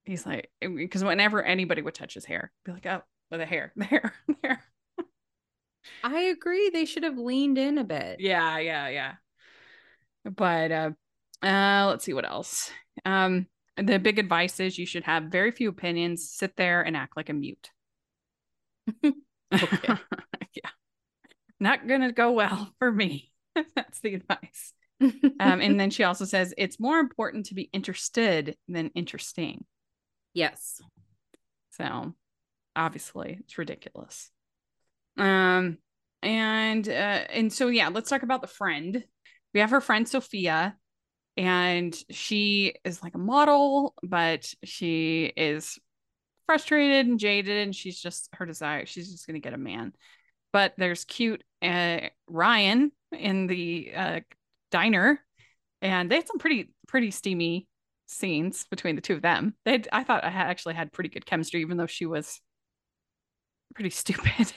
[0.06, 3.86] He's like because whenever anybody would touch his hair, be like, oh, the hair, the
[3.86, 4.64] hair, the hair.
[6.04, 6.70] I agree.
[6.70, 8.20] They should have leaned in a bit.
[8.20, 9.14] Yeah, yeah, yeah.
[10.26, 10.92] But uh
[11.44, 12.72] uh let's see what else.
[13.06, 17.18] Um the big advice is you should have very few opinions, sit there and act
[17.18, 17.72] like a mute.
[19.04, 19.14] okay.
[20.54, 20.70] yeah.
[21.60, 23.32] Not gonna go well for me.
[23.76, 24.74] That's the advice.
[25.02, 29.66] Um, and then she also says it's more important to be interested than interesting.
[30.34, 30.82] Yes.
[31.72, 32.14] So
[32.76, 34.30] obviously it's ridiculous.
[35.18, 35.78] Um,
[36.24, 39.04] and uh, and so yeah, let's talk about the friend.
[39.54, 40.76] We have her friend Sophia,
[41.36, 45.80] and she is like a model, but she is
[46.46, 48.86] frustrated and jaded, and she's just her desire.
[48.86, 49.94] She's just gonna get a man.
[50.54, 54.20] But there's cute uh, Ryan in the uh,
[54.72, 55.20] diner,
[55.82, 57.68] and they had some pretty pretty steamy
[58.08, 59.56] scenes between the two of them.
[59.66, 62.40] They I thought I had actually had pretty good chemistry, even though she was
[63.76, 64.54] pretty stupid.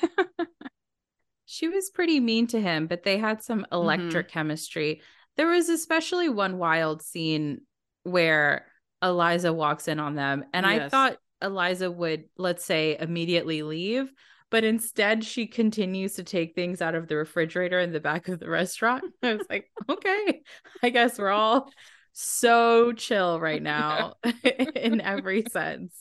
[1.46, 4.32] she was pretty mean to him, but they had some electric mm-hmm.
[4.32, 5.02] chemistry.
[5.36, 7.62] There was especially one wild scene
[8.04, 8.66] where
[9.02, 10.82] Eliza walks in on them, and yes.
[10.82, 14.10] I thought Eliza would, let's say, immediately leave,
[14.54, 18.38] but instead she continues to take things out of the refrigerator in the back of
[18.38, 19.02] the restaurant.
[19.24, 20.42] I was like, okay,
[20.80, 21.72] I guess we're all
[22.12, 24.14] so chill right now
[24.76, 25.92] in every sense.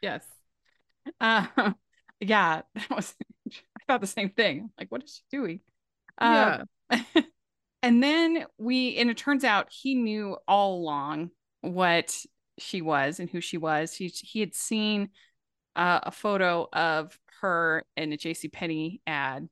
[0.00, 0.24] Yes.
[1.20, 1.46] Uh,
[2.20, 3.14] yeah, that was
[3.46, 4.70] I thought the same thing.
[4.78, 5.60] Like, what is she doing?
[6.22, 6.62] Yeah.
[6.88, 7.04] Um,
[7.82, 12.16] and then we and it turns out he knew all along what
[12.58, 13.92] she was and who she was.
[13.92, 15.10] He he had seen
[15.76, 18.48] uh, a photo of her in a J.C.
[18.48, 19.48] Penney ad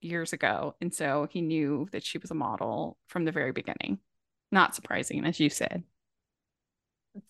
[0.00, 3.98] years ago, and so he knew that she was a model from the very beginning.
[4.52, 5.82] Not surprising, as you said.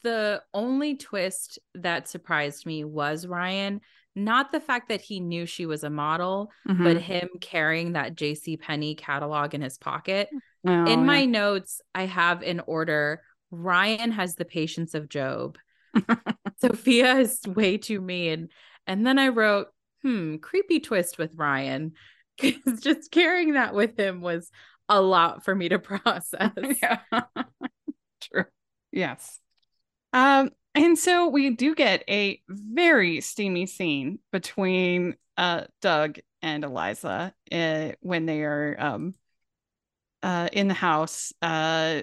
[0.03, 3.81] The only twist that surprised me was Ryan
[4.17, 6.83] not the fact that he knew she was a model, mm-hmm.
[6.83, 10.31] but him carrying that JC Penney catalog in his pocket.
[10.67, 15.59] Oh, in my notes, I have in order Ryan has the patience of Job.
[16.61, 18.49] Sophia is way too mean.
[18.87, 19.69] And then I wrote,
[20.07, 21.93] hmm, creepy twist with Ryan.
[22.41, 24.51] Because just carrying that with him was
[24.89, 26.53] a lot for me to process.
[26.83, 27.01] yeah.
[28.21, 28.45] True.
[28.93, 29.41] Yes.
[30.13, 37.35] Um, and so we do get a very steamy scene between uh, Doug and Eliza
[37.51, 39.15] uh, when they are um,
[40.23, 42.03] uh, in the house uh,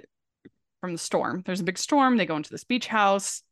[0.82, 1.42] from the storm.
[1.46, 2.18] There's a big storm.
[2.18, 3.44] They go into this beach house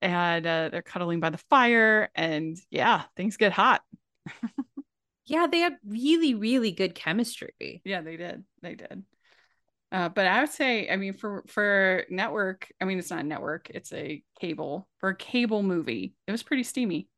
[0.00, 2.10] and uh, they're cuddling by the fire.
[2.14, 3.82] And yeah, things get hot.
[5.26, 7.82] yeah, they had really, really good chemistry.
[7.84, 8.44] Yeah, they did.
[8.62, 9.04] They did.
[9.90, 13.26] Uh, but I would say, I mean, for for network, I mean, it's not a
[13.26, 14.86] network; it's a cable.
[14.98, 17.08] For a cable movie, it was pretty steamy.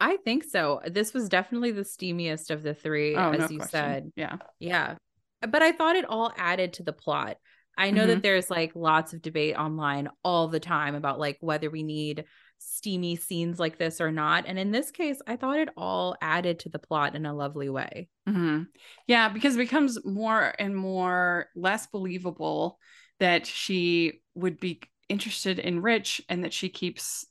[0.00, 0.80] I think so.
[0.84, 3.68] This was definitely the steamiest of the three, oh, as no you question.
[3.70, 4.12] said.
[4.16, 4.96] Yeah, yeah.
[5.40, 7.36] But I thought it all added to the plot.
[7.76, 8.10] I know mm-hmm.
[8.10, 12.24] that there's like lots of debate online all the time about like whether we need
[12.58, 14.44] steamy scenes like this or not.
[14.46, 17.68] And in this case, I thought it all added to the plot in a lovely
[17.68, 18.08] way.
[18.28, 18.62] Mm-hmm.
[19.06, 22.78] Yeah, because it becomes more and more less believable
[23.20, 27.26] that she would be interested in Rich and that she keeps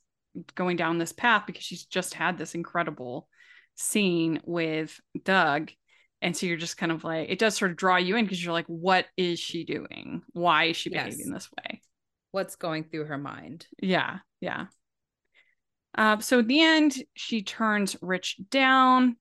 [0.54, 3.28] going down this path because she's just had this incredible
[3.74, 5.70] scene with Doug.
[6.26, 8.42] And so you're just kind of like, it does sort of draw you in because
[8.42, 10.22] you're like, what is she doing?
[10.32, 11.28] Why is she behaving yes.
[11.30, 11.80] this way?
[12.32, 13.64] What's going through her mind?
[13.80, 14.18] Yeah.
[14.40, 14.66] Yeah.
[15.96, 19.16] Uh, so at the end, she turns Rich down.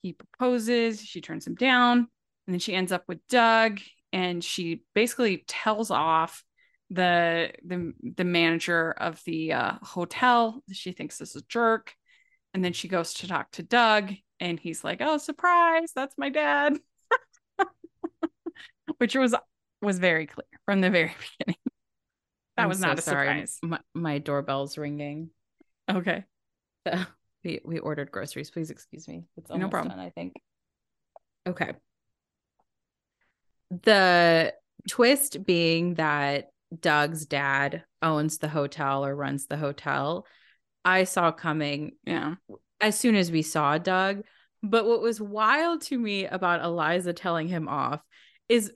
[0.00, 1.02] He proposes.
[1.02, 3.78] She turns him down, and then she ends up with Doug,
[4.14, 6.42] and she basically tells off
[6.88, 10.62] the the the manager of the uh, hotel.
[10.72, 11.92] She thinks this is a jerk,
[12.54, 15.92] and then she goes to talk to Doug, and he's like, "Oh, surprise!
[15.94, 16.78] That's my dad,"
[18.98, 19.34] which was
[19.82, 21.58] was very clear from the very beginning.
[22.56, 23.26] That I'm was so not a sorry.
[23.46, 23.58] surprise.
[23.62, 25.30] My, my doorbell's ringing.
[25.90, 26.24] Okay.
[27.44, 28.50] we we ordered groceries.
[28.50, 29.24] Please excuse me.
[29.36, 29.96] It's No problem.
[29.96, 30.34] done, I think.
[31.46, 31.72] Okay.
[33.84, 34.54] The
[34.88, 40.26] twist being that Doug's dad owns the hotel or runs the hotel.
[40.84, 42.36] I saw coming Yeah.
[42.80, 44.22] As soon as we saw Doug.
[44.62, 48.00] But what was wild to me about Eliza telling him off
[48.48, 48.72] is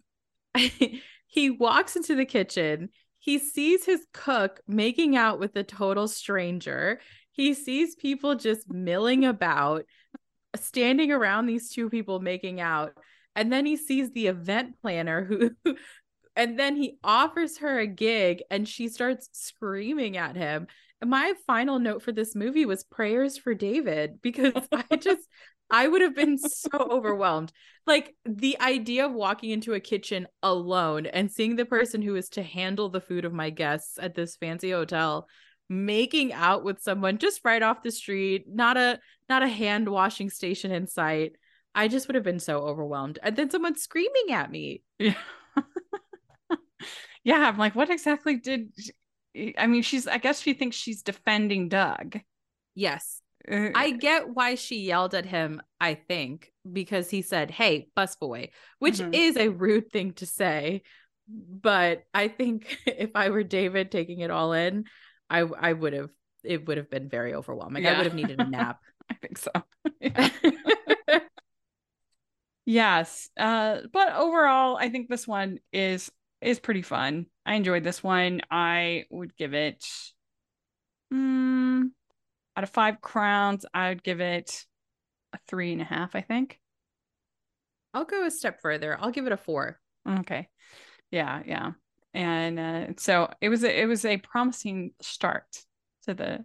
[1.27, 2.91] he walks into the kitchen.
[3.19, 7.01] He sees his cook making out with a total stranger.
[7.33, 9.85] He sees people just milling about,
[10.57, 12.93] standing around these two people making out.
[13.37, 15.51] And then he sees the event planner who,
[16.37, 20.67] and then he offers her a gig and she starts screaming at him.
[21.05, 25.27] My final note for this movie was prayers for David because I just,
[25.71, 27.53] I would have been so overwhelmed.
[27.87, 32.29] Like the idea of walking into a kitchen alone and seeing the person who is
[32.31, 35.27] to handle the food of my guests at this fancy hotel
[35.71, 40.29] making out with someone just right off the street, not a not a hand washing
[40.29, 41.37] station in sight.
[41.75, 43.21] I just would have been so overwhelmed.
[43.23, 44.83] And then someone screaming at me.
[44.99, 45.15] Yeah.
[47.25, 47.49] yeah.
[47.49, 48.73] I'm like, what exactly did
[49.59, 49.83] I mean?
[49.83, 52.19] She's, I guess she thinks she's defending Doug.
[52.75, 53.23] Yes.
[53.51, 58.51] Uh, I get why she yelled at him, I think, because he said, Hey, busboy,
[58.79, 59.14] which Mhm.
[59.14, 60.83] is a rude thing to say.
[61.29, 64.85] But I think if I were David taking it all in,
[65.31, 66.11] I I would have
[66.43, 67.87] it would have been very overwhelming.
[67.87, 68.81] I would have needed a nap.
[69.11, 69.51] I think so.
[70.01, 71.21] Yeah.
[72.64, 73.29] yes.
[73.38, 77.26] Uh, but overall, I think this one is is pretty fun.
[77.44, 78.40] I enjoyed this one.
[78.50, 79.85] I would give it
[81.12, 81.90] mm,
[82.57, 84.64] out of five crowns, I would give it
[85.33, 86.59] a three and a half, I think.
[87.94, 88.96] I'll go a step further.
[89.00, 89.81] I'll give it a four.
[90.09, 90.48] Okay.
[91.11, 91.72] Yeah, yeah.
[92.14, 95.44] And uh, so it was a, it was a promising start
[96.05, 96.44] to the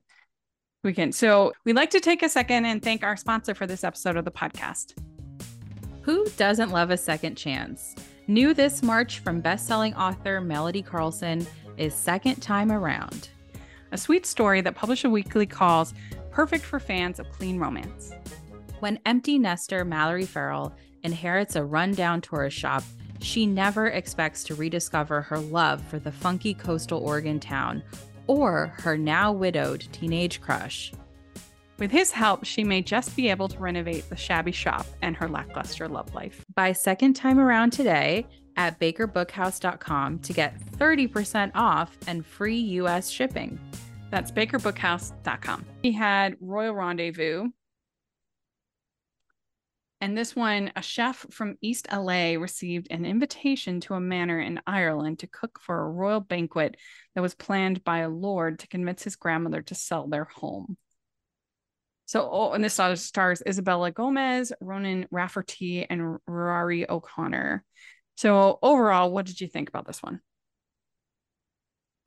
[0.83, 1.15] weekend.
[1.15, 4.25] So we'd like to take a second and thank our sponsor for this episode of
[4.25, 4.93] the podcast.
[6.05, 7.95] Who doesn't love a second chance?
[8.27, 13.29] New this March from best-selling author Melody Carlson is Second Time Around.
[13.91, 15.95] A sweet story that Publisher Weekly calls
[16.29, 18.11] perfect for fans of clean romance.
[18.81, 22.83] When empty nester Mallory Farrell inherits a rundown tourist shop,
[23.19, 27.81] she never expects to rediscover her love for the funky coastal Oregon town
[28.27, 30.91] or her now widowed teenage crush.
[31.77, 35.27] With his help, she may just be able to renovate the shabby shop and her
[35.27, 36.43] lackluster love life.
[36.55, 43.59] Buy second time around today at bakerbookhouse.com to get 30% off and free US shipping.
[44.09, 45.65] That's bakerbookhouse.com.
[45.81, 47.49] He had Royal Rendezvous.
[49.99, 54.61] And this one, a chef from East LA received an invitation to a manor in
[54.67, 56.77] Ireland to cook for a royal banquet
[57.15, 60.77] that was planned by a lord to convince his grandmother to sell their home.
[62.05, 67.63] So, oh, and this stars, stars Isabella Gomez, Ronan Rafferty, and Rory O'Connor.
[68.15, 70.21] So, overall, what did you think about this one?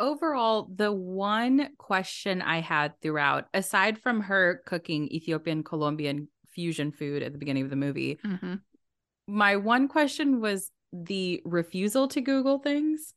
[0.00, 7.22] Overall, the one question I had throughout, aside from her cooking Ethiopian Colombian fusion food
[7.24, 8.54] at the beginning of the movie, Mm-hmm.
[9.26, 13.12] my one question was the refusal to Google things.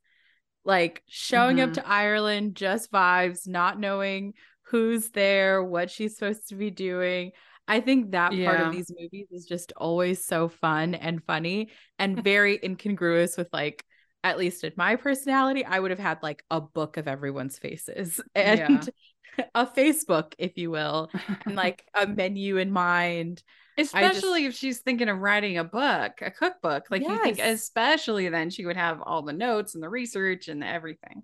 [0.65, 1.73] Like showing up Mhm.
[1.75, 4.33] to Ireland, just vibes, not knowing
[4.71, 7.31] who's there, what she's supposed to be doing.
[7.67, 12.23] I think that part of these movies is just always so fun and funny and
[12.23, 13.85] very incongruous with like
[14.23, 18.21] at least in my personality, I would have had like a book of everyone's faces
[18.35, 18.89] and
[19.55, 21.09] a Facebook, if you will,
[21.45, 23.43] and like a menu in mind.
[23.77, 26.85] Especially if she's thinking of writing a book, a cookbook.
[26.91, 30.61] Like you think, especially then she would have all the notes and the research and
[30.61, 31.23] the everything.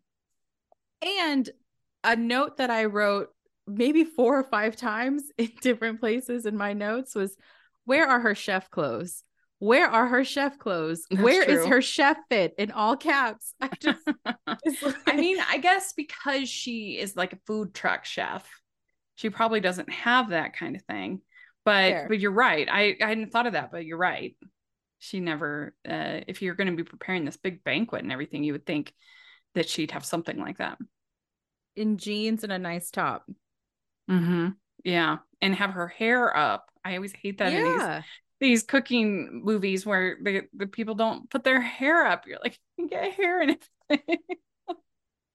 [1.02, 1.48] And
[2.04, 3.30] a note that I wrote
[3.68, 7.36] maybe four or five times in different places in my notes was
[7.86, 9.24] where are her chef clothes?
[9.60, 11.08] Where are her chef clothes?
[11.12, 11.66] That's Where is true.
[11.66, 13.54] her chef fit in all caps?
[13.62, 14.00] I just
[15.08, 18.48] I mean, I guess because she is like a food truck chef,
[19.16, 21.22] she probably doesn't have that kind of thing.
[21.66, 22.08] But Fair.
[22.08, 22.68] but you're right.
[22.72, 24.36] I, I hadn't thought of that, but you're right.
[25.00, 28.66] She never uh if you're gonna be preparing this big banquet and everything, you would
[28.66, 28.94] think
[29.56, 30.78] that she'd have something like that.
[31.76, 33.26] in jeans and a nice top.
[34.10, 34.50] Mm-hmm.
[34.84, 36.70] Yeah, and have her hair up.
[36.84, 38.04] I always hate that in these
[38.40, 42.26] these cooking movies where the the people don't put their hair up.
[42.28, 43.58] You're like, you get hair and
[43.90, 44.20] everything.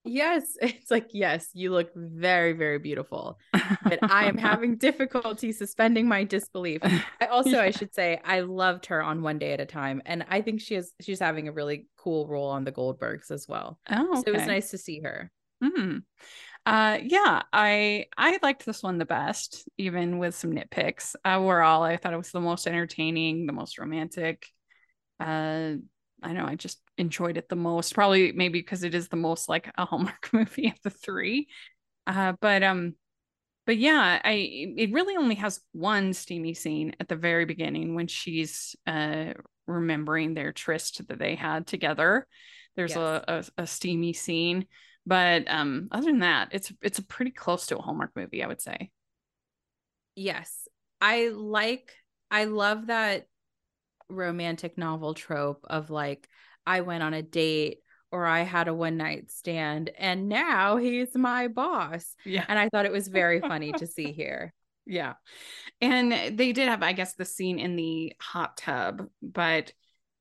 [0.05, 3.39] Yes, it's like yes, you look very very beautiful.
[3.53, 6.81] But I am having difficulty suspending my disbelief.
[7.21, 7.63] I also Yeah.
[7.63, 10.61] I should say I loved her on One Day at a Time and I think
[10.61, 13.79] she is she's having a really cool role on the Goldbergs as well.
[13.91, 15.31] Oh, So it was nice to see her.
[15.63, 15.99] Hmm.
[16.65, 21.17] Uh, yeah, I I liked this one the best, even with some nitpicks.
[21.25, 24.47] Overall, I thought it was the most entertaining, the most romantic.
[25.21, 25.75] Uh,
[26.23, 27.95] I know I just enjoyed it the most.
[27.95, 31.49] Probably maybe because it is the most like a Hallmark movie of the three.
[32.07, 32.97] Uh, but um,
[33.67, 34.33] but yeah, I
[34.77, 39.35] it really only has one steamy scene at the very beginning when she's uh
[39.67, 42.27] remembering their tryst that they had together.
[42.77, 42.97] There's Yes.
[42.97, 43.25] a,
[43.59, 44.67] a a steamy scene,
[45.07, 48.47] but um other than that, it's it's a pretty close to a Hallmark movie, I
[48.47, 48.91] would say.
[50.15, 50.69] Yes.
[51.01, 51.95] I like
[52.31, 53.27] I love that
[54.09, 56.29] romantic novel trope of like
[56.67, 57.79] I went on a date
[58.11, 62.15] or I had a one night stand and now he's my boss.
[62.25, 62.45] Yeah.
[62.47, 64.53] And I thought it was very funny to see here.
[64.87, 65.15] Yeah.
[65.81, 69.73] And they did have, I guess, the scene in the hot tub, but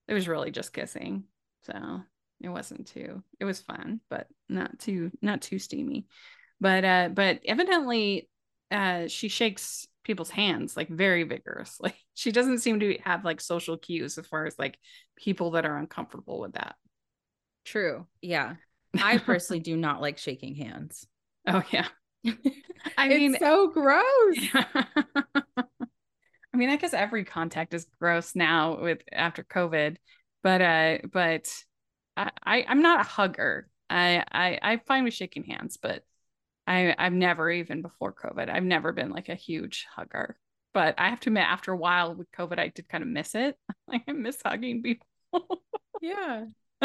[0.07, 1.25] it was really just kissing.
[1.63, 2.01] So
[2.43, 6.07] it wasn't too, it was fun, but not too, not too steamy.
[6.59, 8.29] But uh, but evidently
[8.69, 11.93] uh she shakes people's hands like very vigorously.
[12.13, 14.77] She doesn't seem to have like social cues as far as like
[15.15, 16.75] people that are uncomfortable with that.
[17.65, 18.05] True.
[18.21, 18.55] Yeah.
[19.01, 21.07] I personally do not like shaking hands.
[21.47, 21.87] Oh yeah.
[22.95, 24.37] I it's mean so gross.
[26.53, 29.97] I mean, I guess every contact is gross now with after COVID,
[30.43, 31.51] but uh, but
[32.17, 33.69] I, I I'm not a hugger.
[33.89, 36.03] I I I'm fine with shaking hands, but
[36.67, 40.37] I I've never even before COVID, I've never been like a huge hugger.
[40.73, 43.35] But I have to admit, after a while with COVID, I did kind of miss
[43.35, 43.57] it.
[43.87, 45.05] Like I miss hugging people.
[46.01, 46.45] Yeah.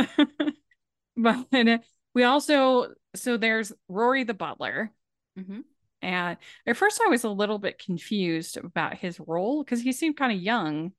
[1.17, 1.79] but uh,
[2.15, 4.93] we also so there's Rory the butler.
[5.39, 5.65] Mhm.
[6.03, 6.37] And
[6.67, 10.33] at first, I was a little bit confused about his role because he seemed kind
[10.33, 10.93] of young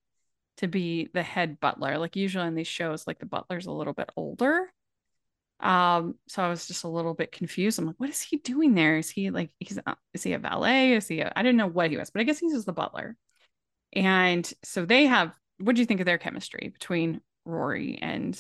[0.57, 1.97] to be the head butler.
[1.97, 4.71] Like usually in these shows, like the butler's a little bit older.
[5.59, 7.79] Um, so I was just a little bit confused.
[7.79, 8.97] I'm like, what is he doing there?
[8.97, 10.93] Is he like he's uh, is he a valet?
[10.93, 11.21] Is he?
[11.21, 13.15] A, I didn't know what he was, but I guess he's just the butler.
[13.93, 15.33] And so they have.
[15.59, 18.39] What do you think of their chemistry between Rory and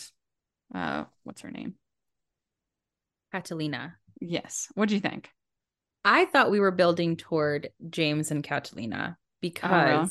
[0.73, 1.75] uh, what's her name?
[3.31, 3.95] Catalina.
[4.19, 4.67] Yes.
[4.75, 5.31] What do you think?
[6.05, 10.09] I thought we were building toward James and Catalina because really?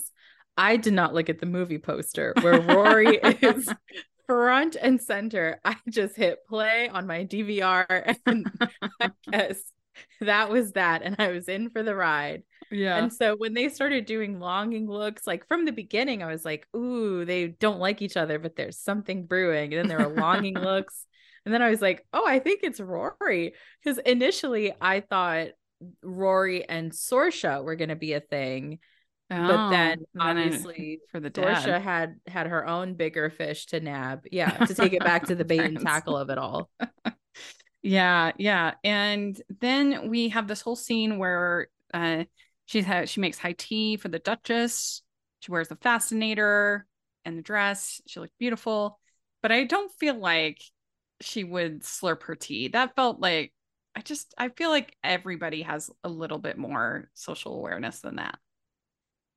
[0.56, 3.68] I did not look at the movie poster where Rory is
[4.26, 5.60] front and center.
[5.64, 8.46] I just hit play on my DVR and
[9.00, 9.60] I guess
[10.20, 11.02] that was that.
[11.02, 12.42] And I was in for the ride.
[12.70, 12.96] Yeah.
[12.96, 16.66] And so when they started doing longing looks, like from the beginning, I was like,
[16.74, 19.72] ooh, they don't like each other, but there's something brewing.
[19.72, 21.06] And then there were longing looks.
[21.44, 23.54] And then I was like, oh, I think it's Rory.
[23.82, 25.48] Because initially I thought
[26.02, 28.80] Rory and Sorsha were going to be a thing.
[29.28, 31.64] But then Oh, obviously for the dad.
[31.64, 34.24] Sorsha had had her own bigger fish to nab.
[34.30, 36.70] Yeah, to take it back to the bait and tackle of it all.
[37.82, 38.74] Yeah, yeah.
[38.84, 42.24] And then we have this whole scene where uh
[42.66, 45.02] she's ha- she makes high tea for the Duchess.
[45.40, 46.86] She wears the fascinator
[47.24, 48.00] and the dress.
[48.06, 48.98] She looks beautiful.
[49.42, 50.60] But I don't feel like
[51.20, 52.68] she would slurp her tea.
[52.68, 53.52] That felt like
[53.94, 58.38] I just I feel like everybody has a little bit more social awareness than that.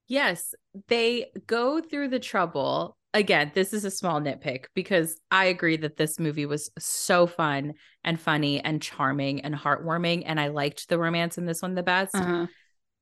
[0.10, 0.56] Yes,
[0.88, 2.98] they go through the trouble.
[3.13, 7.76] Again, this is a small nitpick because I agree that this movie was so fun
[8.04, 10.24] and funny and charming and heartwarming.
[10.26, 12.15] And I liked the romance in this one the best.
[12.15, 12.48] Uh-huh.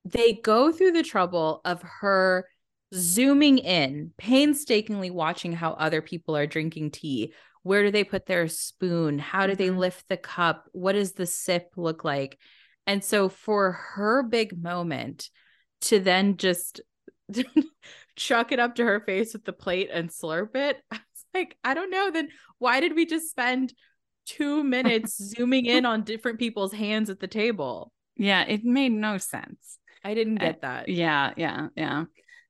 [0.03, 2.47] They go through the trouble of her
[2.93, 7.33] zooming in, painstakingly watching how other people are drinking tea.
[7.63, 9.19] Where do they put their spoon?
[9.19, 9.77] How do they Mhm.
[9.77, 10.67] lift the cup?
[10.71, 12.37] What does the sip look like?
[12.85, 15.29] And so for her big moment
[15.81, 16.81] to then just
[18.15, 21.57] chuck it up to her face with the plate and slurp it, I was like,
[21.63, 22.11] I don't know.
[22.11, 23.73] Then why did we just spend
[24.25, 27.91] two minutes zooming in on different people's hands at the table?
[28.15, 29.77] Yeah, it made no sense.
[30.03, 30.89] I didn't Uh, get that.
[30.89, 32.05] Yeah, yeah, yeah.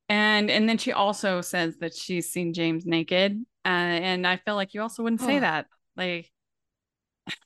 [0.09, 3.43] And and then she also says that she's seen James naked.
[3.65, 5.41] Uh, and I feel like you also wouldn't say Oh.
[5.41, 5.65] that.
[5.97, 6.31] Like,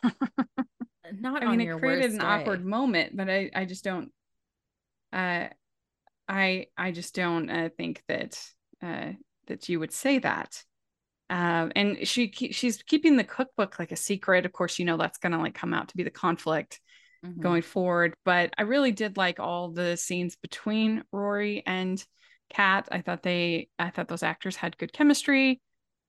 [0.03, 4.11] Not I mean, it created an awkward moment, but I I just don't.
[5.11, 5.47] Uh,
[6.31, 8.41] I I just don't uh, think that
[8.81, 9.11] uh
[9.47, 10.63] that you would say that.
[11.29, 14.45] Um, and she she's keeping the cookbook like a secret.
[14.45, 16.79] Of course, you know that's gonna like come out to be the conflict.
[17.23, 17.39] Mhm.
[17.39, 18.15] going forward.
[18.25, 22.03] But I really did like all the scenes between Rory and
[22.49, 22.87] Kat.
[22.91, 25.61] I thought they, I thought those actors had good chemistry.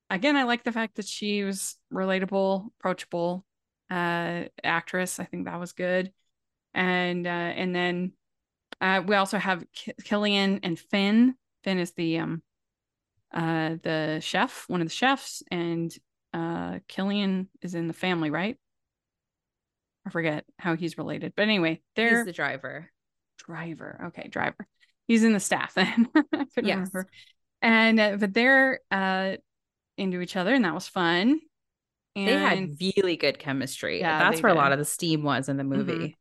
[0.08, 3.44] Again, I like the fact that she was relatable, approachable
[3.90, 5.20] uh, actress.
[5.20, 6.12] I think that was good.
[6.72, 8.12] And uh, and then
[8.82, 11.36] uh, we also have K- Killian and Finn.
[11.64, 12.42] Finn is the um
[13.32, 15.94] uh the chef, one of the chefs, and
[16.34, 18.58] uh Killian is in the family, right?
[20.06, 21.34] I forget how he's related.
[21.36, 22.90] But anyway, they're He's the driver.
[23.38, 24.06] driver.
[24.08, 24.66] Okay, driver.
[25.06, 26.08] He's in the staff then.
[26.14, 26.22] I
[26.54, 26.68] couldn't Yes.
[26.70, 27.08] remember.
[27.62, 29.36] And uh, but they're uh
[29.98, 31.40] into each other and that was fun.
[32.16, 34.00] And They had really good chemistry.
[34.00, 34.58] Yeah, That's where a did.
[34.58, 34.64] Mm-hmm.
[34.64, 36.16] lot of the steam was in the movie.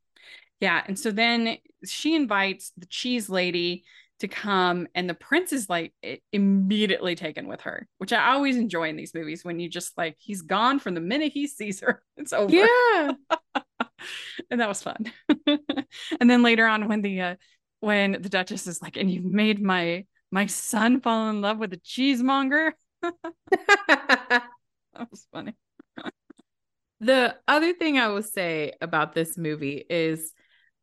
[0.62, 3.84] Yeah, and so then she invites the cheese lady
[4.20, 5.94] to come and the prince is like
[6.32, 10.16] immediately taken with her, which I always enjoy in these movies when you just like
[10.20, 12.02] he's gone from the minute he sees her.
[12.18, 12.56] It's over.
[12.56, 13.12] Yeah.
[14.52, 15.12] and that was fun.
[15.48, 17.36] and then later on, when the uh,
[17.80, 21.74] when the Duchess is like, "And you've made my my son fall in love with
[21.74, 24.44] a cheesemonger," that
[25.10, 25.56] was funny.
[27.00, 30.32] The other thing I will say about this movie is,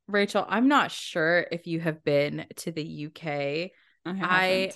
[0.09, 3.27] Rachel, I'm not sure if you have been to the UK.
[3.27, 3.71] I,
[4.05, 4.73] I-.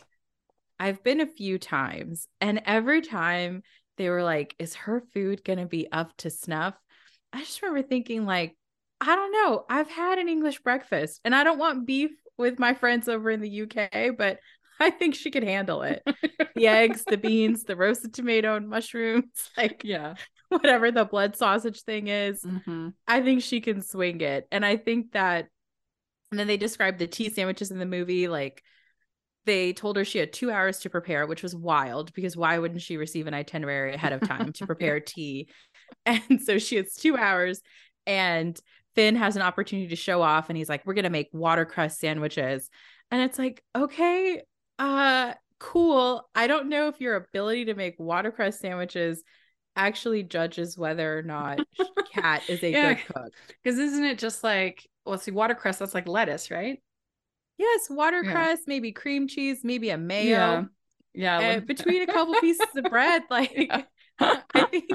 [0.78, 3.62] I've been a few times, and every time
[3.96, 6.74] they were like, Is her food going to be up to snuff?
[7.32, 8.56] I just remember thinking, like,
[9.00, 9.64] I don't know.
[9.68, 13.40] I've had an English breakfast and I don't want beef with my friends over in
[13.40, 14.38] the UK, but
[14.80, 16.02] I think she could handle it.
[16.54, 19.26] the eggs, the beans, the roasted tomato and mushrooms,
[19.56, 20.14] like yeah.
[20.62, 22.42] whatever the blood sausage thing is.
[22.42, 22.94] Mhm.
[23.06, 24.46] I think she can swing it.
[24.52, 25.48] And I think that,
[26.30, 28.28] and then they described the tea sandwiches in the movie.
[28.28, 28.62] Like
[29.44, 32.82] they told her she had two hours to prepare, which was wild because why wouldn't
[32.82, 35.48] she receive an itinerary ahead of time to prepare tea?
[36.06, 37.60] And so she has two hours,
[38.06, 38.58] and
[38.94, 41.98] Finn has an opportunity to show off, and he's like, We're going to make watercress
[41.98, 42.70] sandwiches.
[43.10, 44.40] And it's like, okay,
[44.78, 46.28] uh, cool.
[46.34, 49.22] I don't know if your ability to make watercress sandwiches
[49.76, 51.60] actually judges whether or not
[52.12, 52.94] Cat is a Yeah.
[52.94, 53.32] good cook.
[53.62, 55.78] Because isn't it just like well, see, watercress?
[55.78, 56.80] That's like lettuce, right?
[57.58, 60.68] Yes, watercress, maybe cream cheese, maybe a mayo.
[61.14, 61.38] Yeah.
[61.40, 61.56] Yeah.
[61.56, 63.82] uh, between a couple pieces of bread, like Yeah.
[64.54, 64.90] I think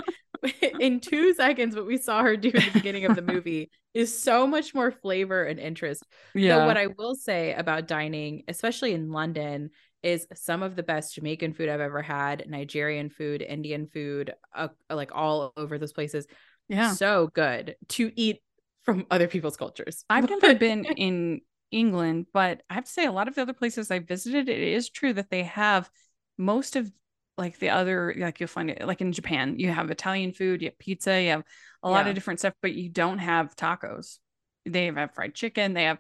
[0.80, 4.18] in two seconds, what we saw her do in the beginning of the movie is
[4.22, 6.04] so much more flavor and interest.
[6.34, 6.60] yeah.
[6.60, 9.72] Though what I will say about dining, especially in London,
[10.08, 14.70] is some of the best Jamaican food I've ever had, Nigerian food, Indian food, uh,
[14.90, 16.26] like all over those places.
[16.70, 16.94] yeah.
[16.94, 18.42] So good to eat
[18.84, 20.06] from other people's cultures.
[20.10, 21.42] I've never been in
[21.72, 24.60] England, but I have to say, a lot of the other places I visited, it
[24.60, 25.90] is true that they have
[26.38, 26.90] most of
[27.38, 30.70] like the other, like you'll find it like in Japan, you have Italian food, you
[30.70, 31.44] have pizza, you have
[31.84, 34.20] a lot of different stuff, but you don't have tacos.
[34.66, 36.00] They have fried chicken, they have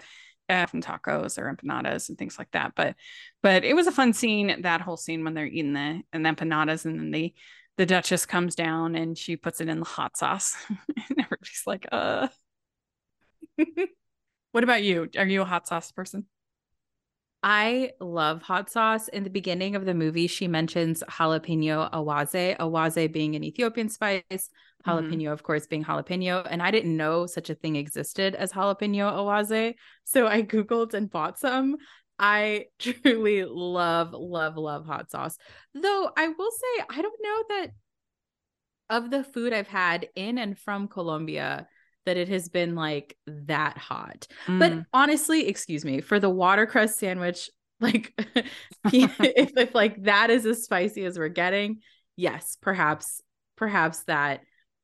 [0.49, 2.73] uh, tacos or empanadas and things like that.
[2.75, 2.95] But
[3.41, 6.29] but it was a fun scene, that whole scene when they're eating the and the
[6.29, 7.33] empanadas, and then the
[7.77, 11.87] the Duchess comes down and she puts it in the hot sauce, and everybody's like,
[11.91, 12.27] uh.
[14.53, 15.09] What about you?
[15.17, 16.25] Are you a hot sauce person?
[17.43, 19.07] I love hot sauce.
[19.09, 24.23] In the beginning of the movie, she mentions jalapeno awaze, awaze being an Ethiopian spice,
[24.29, 24.89] mm-hmm.
[24.89, 26.45] jalapeno, of course, being jalapeno.
[26.49, 29.75] And I didn't know such a thing existed as jalapeno awaze.
[30.03, 31.77] So I Googled and bought some.
[32.19, 35.37] I truly love, love, love hot sauce.
[35.73, 37.71] Though I will say, I don't know that
[38.89, 41.67] of the food I've had in and from Colombia,
[42.07, 44.27] that it has been like that hot.
[44.59, 44.85] But Mm.
[44.93, 47.51] honestly, excuse me, for the watercress sandwich,
[47.81, 48.13] like
[48.91, 51.81] if, if like that is as spicy as we're getting,
[52.17, 53.21] yes, perhaps
[53.55, 54.41] perhaps that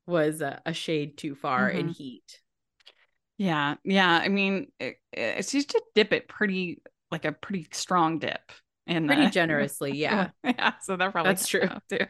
[0.08, 1.96] was a, a shade too far in Mhm.
[1.96, 2.40] heat.
[3.38, 4.10] yeah, yeah.
[4.24, 8.52] I mean, it, it's used to dip it pretty, like a pretty strong dip,
[8.88, 10.30] and Pretty generously, yeah.
[10.44, 10.74] yeah.
[10.82, 12.06] So they're probably That's true too.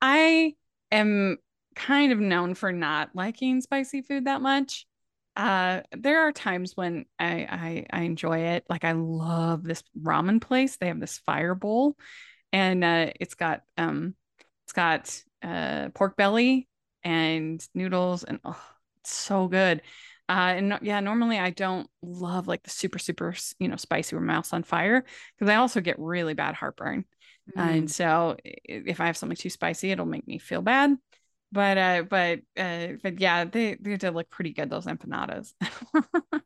[0.00, 0.54] I
[0.90, 1.38] am
[1.74, 4.86] kind of known for not liking spicy food that much.
[5.34, 8.64] Uh, there are times when I, I I enjoy it.
[8.68, 10.76] Like I love this ramen place.
[10.76, 11.96] They have this fire bowl,
[12.52, 14.14] and uh, it's got um,
[14.64, 16.68] it's got uh pork belly
[17.02, 18.62] and noodles, and oh,
[19.00, 19.80] it's so good.
[20.28, 24.24] Uh, and yeah, normally I don't love like the super super you know spicy where
[24.24, 25.04] my mouth's on fire
[25.34, 27.04] because I also get really bad heartburn.
[27.56, 27.76] Mm.
[27.76, 30.96] And so if I have something too spicy, it'll make me feel bad.
[31.52, 35.52] But uh but uh but yeah, they they did look pretty good, those empanadas.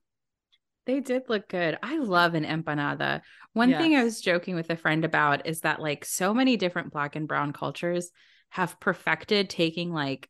[0.87, 1.77] They did look good.
[1.83, 3.23] I love an empanada.
[3.55, 6.93] One thing I was joking with a friend about is that like so many different
[6.93, 8.11] black and brown cultures
[8.51, 10.29] have perfected taking like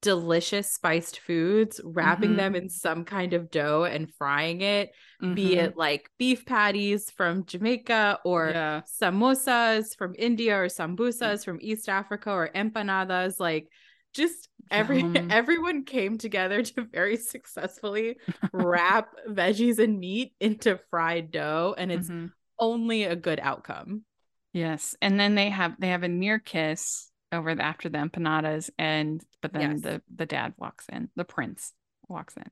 [0.00, 2.36] delicious spiced foods, wrapping Mhm.
[2.36, 4.92] them in some kind of dough and frying it,
[5.34, 5.58] be Mhm.
[5.58, 8.82] it like beef patties from Jamaica or yeah.
[8.86, 13.66] samosas from India or sambusas from East Africa or empanadas like
[14.14, 15.26] just every Yum.
[15.30, 18.16] everyone came together to very successfully
[18.52, 22.32] wrap veggies and meat into fried dough and it's Mhm.
[22.58, 24.04] only a good outcome.
[24.52, 28.68] Yes, and then they have they have a near kiss over the after the empanadas,
[28.78, 29.80] and but then Yes.
[29.82, 31.72] the the dad walks in, the prince
[32.08, 32.50] walks in.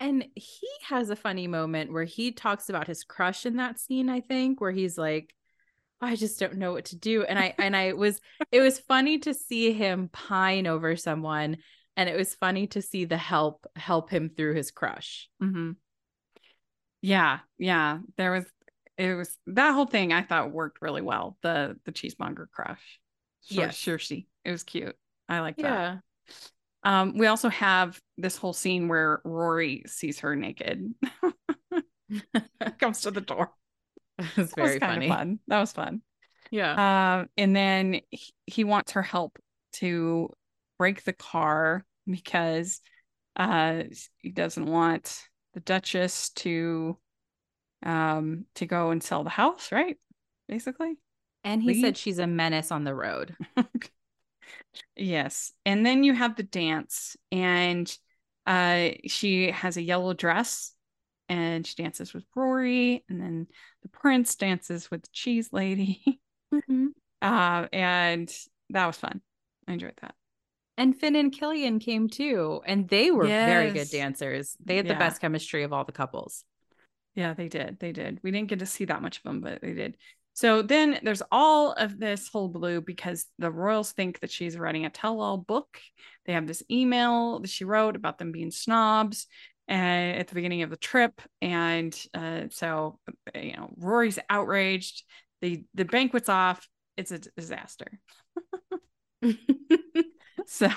[0.00, 4.08] And he has a funny moment where he talks about his crush in that scene,
[4.08, 5.34] I think, where he's like,
[6.00, 7.24] I just don't know what to do.
[7.24, 8.20] And I and I was
[8.52, 11.58] it was funny to see him pine over someone
[11.96, 15.28] and it was funny to see the help help him through his crush.
[15.40, 15.72] hmm
[17.00, 17.98] Yeah, yeah.
[18.16, 18.44] There was
[18.96, 21.36] it was that whole thing I thought worked really well.
[21.42, 23.00] The the cheesemonger crush.
[23.44, 23.76] Sure, Yes.
[23.76, 23.98] sure.
[23.98, 24.96] She it was cute.
[25.28, 25.62] I like that.
[25.64, 25.98] Yeah.
[26.84, 30.94] Um, we also have this whole scene where Rory sees her naked.
[32.78, 33.52] Comes to the door.
[34.36, 35.08] It was was very kind funny.
[35.08, 35.38] fun.
[35.48, 36.02] That was fun.
[36.50, 36.72] Yeah.
[36.72, 39.38] Uh, and then he, he wants her help
[39.74, 40.30] to
[40.78, 42.80] break the car because
[43.36, 43.84] uh,
[44.18, 45.20] he doesn't want
[45.54, 46.98] the Duchess to
[47.84, 49.96] um to go and sell the house, right?
[50.48, 50.98] Basically.
[51.44, 51.80] And he leave?
[51.80, 53.36] said she's a menace on the road.
[54.96, 55.52] Yes.
[55.64, 57.90] And then you have the dance and
[58.46, 60.72] uh she has a yellow dress
[61.28, 63.46] and she dances with Rory and then
[63.90, 66.20] the prince dances with the cheese lady.
[67.22, 68.32] uh and
[68.70, 69.20] that was fun.
[69.66, 70.14] I enjoyed that.
[70.76, 74.56] And Finn and Killian came too, and they were very good dancers.
[74.64, 74.92] They had Yeah.
[74.94, 76.44] the best chemistry of all the couples.
[77.16, 77.80] Yeah, they did.
[77.80, 78.20] They did.
[78.22, 79.96] We didn't get to see that much of them, but they did.
[80.34, 84.86] So then there's all of this whole blue because the royals think that she's writing
[84.86, 85.80] a tell-all book.
[86.26, 89.26] They have this email that she wrote about them being snobs
[89.74, 92.98] at the beginning of the trip, and uh, so
[93.34, 95.04] uh, you know Rory's outraged.
[95.42, 96.66] the The banquet's off.
[96.96, 98.00] It's a disaster.
[100.46, 100.68] So,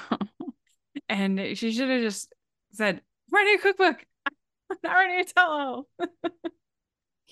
[1.08, 2.34] and she should have just
[2.74, 4.06] said, "Writing a cookbook,
[4.84, 5.88] not writing a tell-all."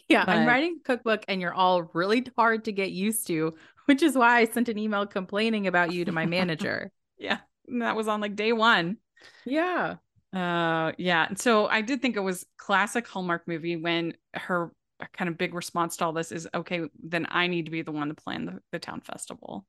[0.07, 3.53] Yeah, But- I'm writing a cookbook and you're all really hard to get used to,
[3.85, 6.91] which is why I sent an email complaining about you to my manager.
[7.19, 7.37] Yeah,
[7.67, 8.97] and that was on like day one.
[9.45, 9.95] yeah.
[10.33, 11.29] Uh, yeah.
[11.35, 14.71] So I did think it was classic Hallmark movie when her
[15.13, 17.91] kind of big response to all this is, okay, then I need to be the
[17.91, 19.65] one to plan the, the town festival.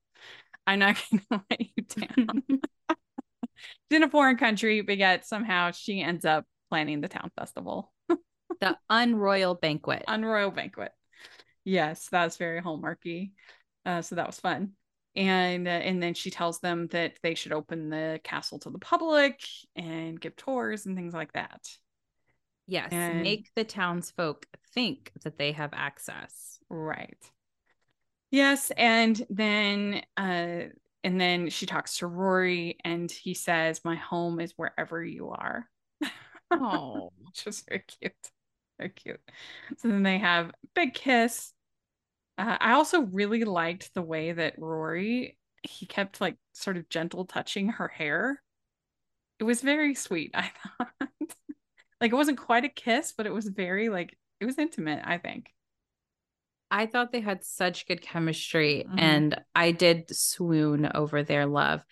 [0.67, 2.43] I'm not going to let you down.
[3.91, 7.93] She's in a foreign country, but yet somehow she ends up planning the town festival
[8.61, 10.05] the unroyal banquet.
[10.07, 10.93] Unroyal Banquet.
[11.65, 13.33] Yes, that's very Hallmarky.
[13.85, 14.73] Uh, so that was fun.
[15.17, 18.79] And uh, and then she tells them that they should open the castle to the
[18.79, 19.41] public
[19.75, 21.69] and give tours and things like that.
[22.67, 26.59] yes, and- make the townsfolk think that they have access.
[26.69, 27.19] Right.
[28.31, 30.61] Yes, and then uh
[31.03, 35.69] and then she talks to Rory and he says, My home is wherever you are.
[36.53, 38.13] Oh, Which was very cute.
[38.79, 39.21] Very cute.
[39.79, 41.53] So then they have big kiss.
[42.41, 47.27] Uh, I also really liked the way that Rory he kept like sort of gentle
[47.27, 48.43] touching her hair.
[49.39, 51.11] It was very sweet, I thought.
[52.01, 55.19] like it wasn't quite a kiss, but it was very like it was intimate, I
[55.19, 55.53] think.
[56.71, 58.99] I thought they had such good chemistry Mhm.
[58.99, 61.85] and I did swoon over their love.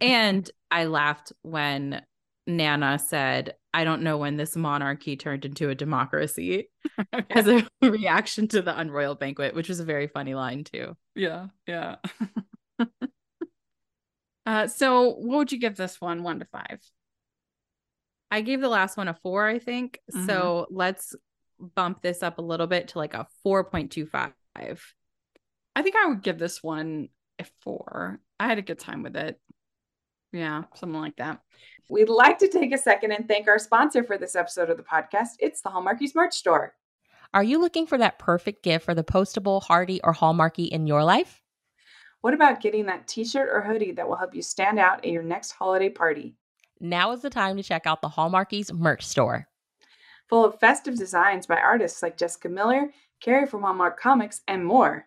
[0.00, 2.02] And I laughed when
[2.46, 6.70] Nana said, I don't know when this monarchy turned into a democracy
[7.30, 10.96] as a reaction to the unroyal banquet, which was a very funny line too.
[11.14, 11.96] Yeah, yeah.
[14.46, 16.80] uh, so what would you give this one, one to five?
[18.30, 20.00] I gave the last one a four, I think.
[20.12, 20.26] Mhm.
[20.26, 21.14] So let's
[21.58, 24.32] bump this up a little bit to like a 4.25.
[25.74, 28.20] I think I would give this one a four.
[28.38, 29.40] I had a good time with it.
[30.36, 31.40] Yeah, something like that.
[31.88, 34.82] We'd like to take a second and thank our sponsor for this episode of the
[34.82, 35.30] podcast.
[35.38, 36.74] It's the Hallmarkies merch store.
[37.32, 41.02] Are you looking for that perfect gift for the postable, hardy, or hallmarky in your
[41.04, 41.40] life?
[42.20, 45.10] What about getting that t shirt or hoodie that will help you stand out at
[45.10, 46.34] your next holiday party?
[46.80, 49.48] Now is the time to check out the Hallmarkies merch store.
[50.28, 52.90] Full of festive designs by artists like Jessica Miller,
[53.22, 55.06] Carrie from Hallmark Comics, and more.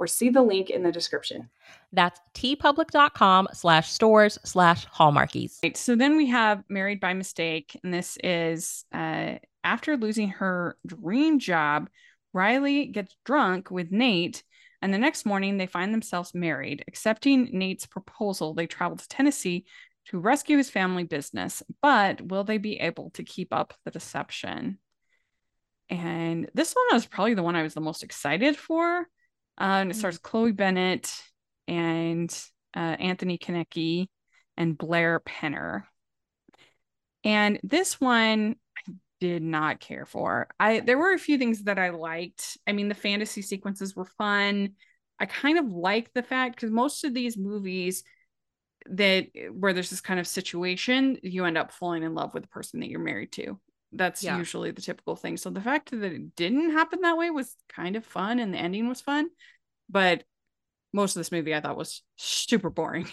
[0.00, 1.50] or see the link in the description.
[1.92, 5.58] That's teepublic.com slash stores slash hallmarkies.
[5.62, 10.78] Right, so then we have Married by Mistake, and this is uh, after losing her
[10.86, 11.90] dream job,
[12.32, 14.42] Riley gets drunk with Nate,
[14.80, 16.82] and the next morning they find themselves married.
[16.88, 19.66] Accepting Nate's proposal, they travel to Tennessee
[20.06, 24.78] to rescue his family business, but will they be able to keep up the deception?
[25.90, 29.06] And this one was probably the one I was the most excited for.
[29.60, 31.12] Uh, and it stars Chloe Bennet
[31.68, 32.30] and
[32.74, 34.08] uh, Anthony Konechny
[34.56, 35.82] and Blair Penner.
[37.24, 40.48] And this one I did not care for.
[40.58, 42.56] I there were a few things that I liked.
[42.66, 44.74] I mean, the fantasy sequences were fun.
[45.18, 48.02] I kind of like the fact because most of these movies
[48.86, 52.48] that where there's this kind of situation, you end up falling in love with the
[52.48, 53.60] person that you're married to.
[53.92, 54.36] That's Yeah.
[54.36, 55.36] usually the typical thing.
[55.36, 58.58] So the fact that it didn't happen that way was kind of fun and the
[58.58, 59.28] ending was fun.
[59.88, 60.24] But
[60.92, 63.08] most of this movie I thought was super boring.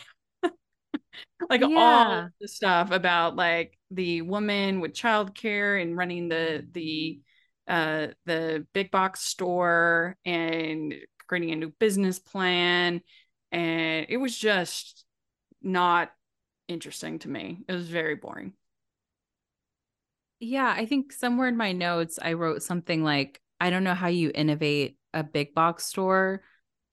[1.49, 7.19] like all the stuff about like the woman with childcare and running the the
[7.67, 10.93] uh the big box store and
[11.27, 13.01] creating a new business plan
[13.51, 15.05] and it was just
[15.61, 16.11] not
[16.67, 17.59] interesting to me.
[17.67, 18.53] It was very boring.
[20.39, 24.07] Yeah, I think somewhere in my notes I wrote something like, I don't know how
[24.07, 26.43] you innovate a big box store.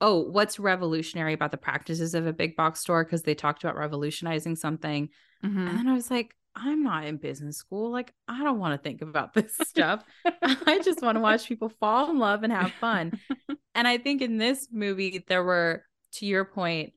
[0.01, 3.05] Oh, what's revolutionary about the practices of a big box store?
[3.05, 5.09] Because they talked about revolutionizing something.
[5.45, 5.68] Mhm.
[5.68, 7.90] And then I was like, I'm not in business school.
[7.90, 10.05] Like, I don't want to think about this stuff.
[10.24, 13.12] I just want to watch people fall in love and have fun.
[13.76, 16.92] And I think in this movie, there were, to your point,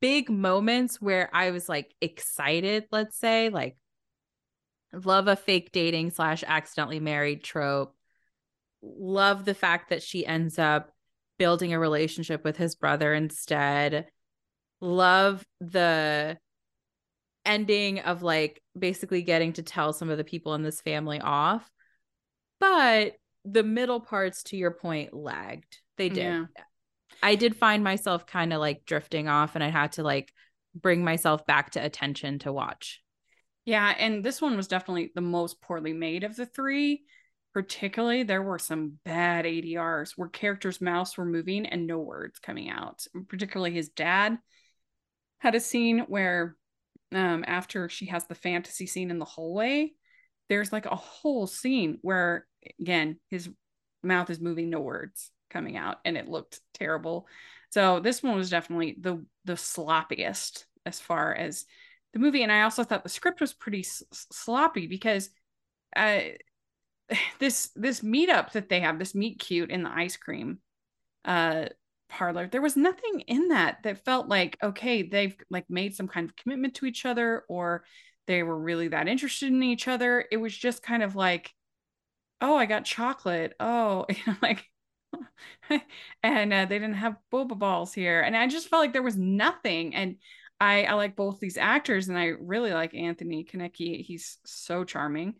[0.00, 3.76] big moments where I was like excited, let's say, like,
[4.92, 7.94] love a fake dating slash accidentally married trope.
[8.82, 10.92] Love the fact that she ends up
[11.38, 14.06] building a relationship with his brother instead.
[14.80, 16.38] Love the
[17.44, 21.68] ending of like basically getting to tell some of the people in this family off.
[22.60, 23.14] But
[23.44, 25.78] the middle parts, to your point, lagged.
[25.96, 26.18] They did.
[26.18, 26.44] Yeah.
[27.22, 30.32] I did find myself kind of like drifting off, and I had to like
[30.74, 33.00] bring myself back to attention to watch.
[33.68, 37.02] Yeah, and this one was definitely the most poorly made of the three.
[37.52, 42.70] Particularly, there were some bad ADRs where characters' mouths were moving and no words coming
[42.70, 43.04] out.
[43.28, 44.38] Particularly, his dad
[45.40, 46.56] had a scene where,
[47.12, 49.92] um, after she has the fantasy scene in the hallway,
[50.48, 52.46] there's like a whole scene where,
[52.80, 53.50] again, his
[54.02, 57.26] mouth is moving, no words coming out, and it looked terrible.
[57.68, 61.66] So this one was definitely the the sloppiest as far as
[62.12, 64.02] the movie and i also thought the script was pretty s-
[64.32, 65.30] sloppy because
[65.96, 66.20] uh
[67.38, 70.58] this this meetup that they have this meet cute in the ice cream
[71.24, 71.66] uh
[72.08, 76.28] parlor there was nothing in that that felt like okay they've like made some kind
[76.28, 77.84] of commitment to each other or
[78.26, 80.24] they were really that interested in each other.
[80.30, 81.52] It was just kind of like
[82.40, 83.54] oh i got chocolate.
[83.60, 84.06] Oh
[84.42, 84.64] like
[86.22, 88.20] and uh, they didn't have boba balls here.
[88.20, 89.94] And i just felt like there was nothing.
[89.94, 90.16] And
[90.60, 94.04] I, I like both these actors and I really like Anthony Konechny.
[94.04, 95.34] He's so charming.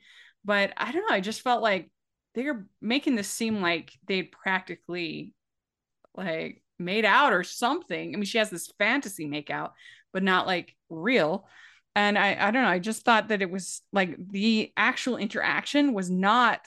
[0.44, 1.90] But I don't know, I just felt like
[2.34, 5.34] they're making this seem like they'd practically
[6.14, 8.14] like made out or something.
[8.14, 9.72] I mean, she has this fantasy makeout,
[10.12, 11.48] but not like real.
[11.96, 15.92] And I, I don't know, I just thought that it was like the actual interaction
[15.92, 16.60] was not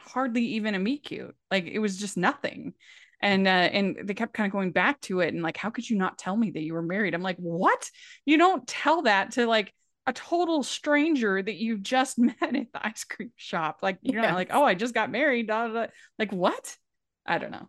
[0.00, 1.34] hardly even a meet cute.
[1.50, 2.72] Like it was just nothing
[3.20, 5.88] and uh, and they kept kind of going back to it and like how could
[5.88, 7.14] you not tell me that you were married?
[7.14, 7.90] I'm like what?
[8.24, 9.72] You don't tell that to like
[10.06, 13.78] a total stranger that you just met at the ice cream shop.
[13.82, 15.86] Like you're not like oh i just got married da, da.
[16.18, 16.76] like what?
[17.26, 17.68] I don't know.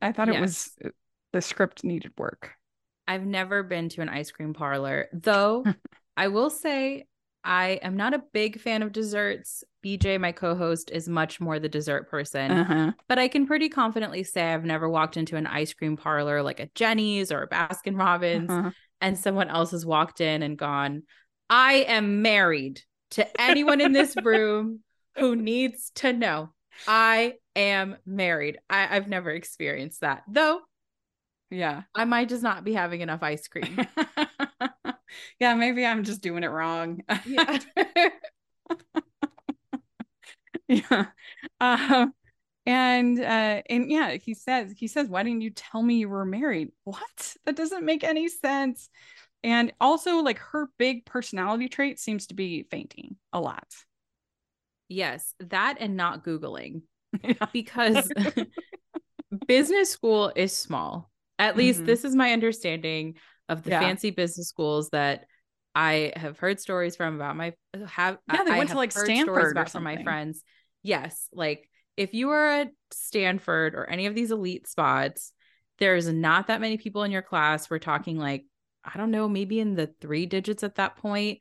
[0.00, 0.88] I thought it was uh,
[1.32, 2.52] the script needed work.
[3.06, 5.64] I've never been to an ice cream parlor, though
[6.16, 7.06] I will say
[7.44, 9.62] I am not a big fan of desserts.
[9.84, 12.50] BJ, my co host, is much more the dessert person.
[12.50, 16.42] uh-huh But I can pretty confidently say I've never walked into an ice cream parlor
[16.42, 18.70] like a Jeni's or a Baskin Robbins uh-huh.
[19.00, 21.02] and someone else has walked in and gone,
[21.50, 22.80] I am married
[23.12, 24.80] to anyone in this room
[25.16, 26.50] who needs to know.
[26.88, 28.58] I am married.
[28.68, 30.60] I, I've never experienced that, though
[31.50, 33.86] yeah I might just not be having enough ice cream.
[35.38, 37.58] yeah maybe i'm just doing it wrong Yeah.
[40.68, 41.06] yeah
[41.60, 42.12] um
[42.66, 46.24] and uh and yeah he says he says why didn't you tell me you were
[46.24, 48.88] married what that doesn't make any sense
[49.42, 53.66] and also like her big personality trait seems to be fainting a lot
[54.88, 56.82] Yes, that and not Googling
[57.22, 57.46] Yeah.
[57.52, 58.12] because
[59.46, 61.10] business school is small.
[61.38, 61.86] At least Mhm.
[61.86, 63.14] this is my understanding
[63.48, 63.80] of the Yeah.
[63.80, 65.26] fancy business schools that
[65.74, 67.54] I have heard stories from about my
[67.88, 70.42] have Yeah, they I went to, like, Stanford or about from my friends.
[70.82, 75.32] Yes, like if you are at Stanford or any of these elite spots,
[75.78, 77.68] there's not that many people in your class.
[77.68, 78.44] We're talking like
[78.84, 81.38] I don't know, maybe in the three digits at that point.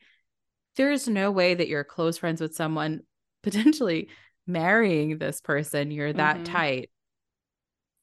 [0.78, 3.01] There's no way that you're close friends with someone
[3.43, 4.10] potentially
[4.47, 5.91] marrying this person.
[5.91, 6.45] You're that Mhm.
[6.45, 6.89] tight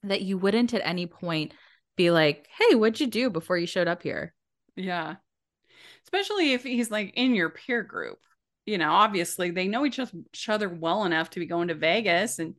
[0.02, 1.52] that you wouldn't at any point
[2.00, 4.34] be like, "Hey, what'd you do before you showed up here?"
[4.76, 5.16] Yeah.
[6.04, 8.18] Especially if he's like in your peer group.
[8.66, 10.00] You know, obviously they know each
[10.48, 12.54] other well enough to be going to Vegas and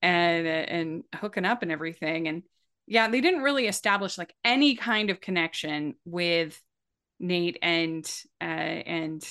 [0.00, 2.28] and and hooking up and everything.
[2.28, 2.42] And
[2.86, 6.60] yeah, they didn't really establish like any kind of connection with
[7.20, 8.04] Nate and
[8.40, 9.24] uh and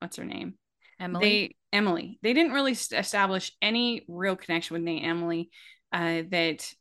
[0.00, 0.54] what's her name?
[0.98, 1.24] Emily.
[1.24, 2.18] They Emily.
[2.22, 5.50] They didn't really establish any real connection with Nate and Emily.
[5.92, 6.72] Uh, that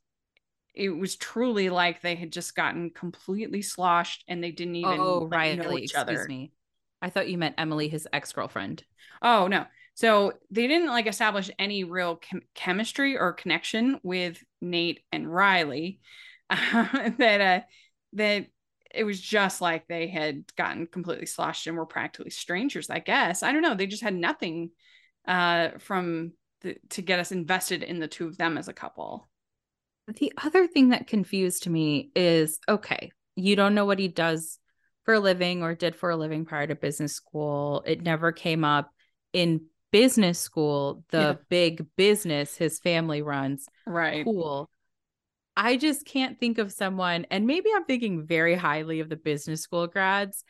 [0.73, 5.27] it was truly like they had just gotten completely sloshed and they didn't even oh,
[5.27, 5.57] right.
[5.57, 6.25] know each other.
[6.27, 6.51] me.
[7.01, 8.83] I thought you meant Emily, his ex girlfriend.
[9.21, 9.65] Oh no.
[9.95, 15.99] So they didn't like establish any real chem- chemistry or connection with Nate and Riley.
[16.49, 17.65] that uh
[18.13, 18.47] that
[18.93, 23.43] it was just like they had gotten completely sloshed and were practically strangers, I guess.
[23.43, 23.75] I don't know.
[23.75, 24.71] They just had nothing
[25.27, 29.27] uh from the, to get us invested in the two of them as a couple.
[30.07, 34.59] The other thing that confused me is okay, you don't know what he does
[35.05, 37.83] for a living or did for a living prior to business school.
[37.85, 38.91] It never came up
[39.31, 41.33] in business school, the Yeah.
[41.49, 43.67] big business his family runs.
[43.85, 44.25] Right.
[44.25, 44.69] Cool.
[45.55, 49.61] I just can't think of someone, and maybe I'm thinking very highly of the business
[49.61, 50.43] school grads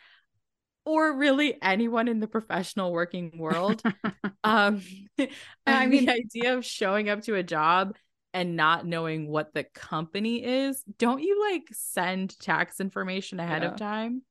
[0.86, 3.84] or really anyone in the professional working world.
[4.44, 4.82] um,
[5.68, 7.96] I mean, the idea of showing up to a job
[8.34, 13.70] and not knowing what the company is, don't you like send tax information ahead Yeah.
[13.70, 14.24] of time?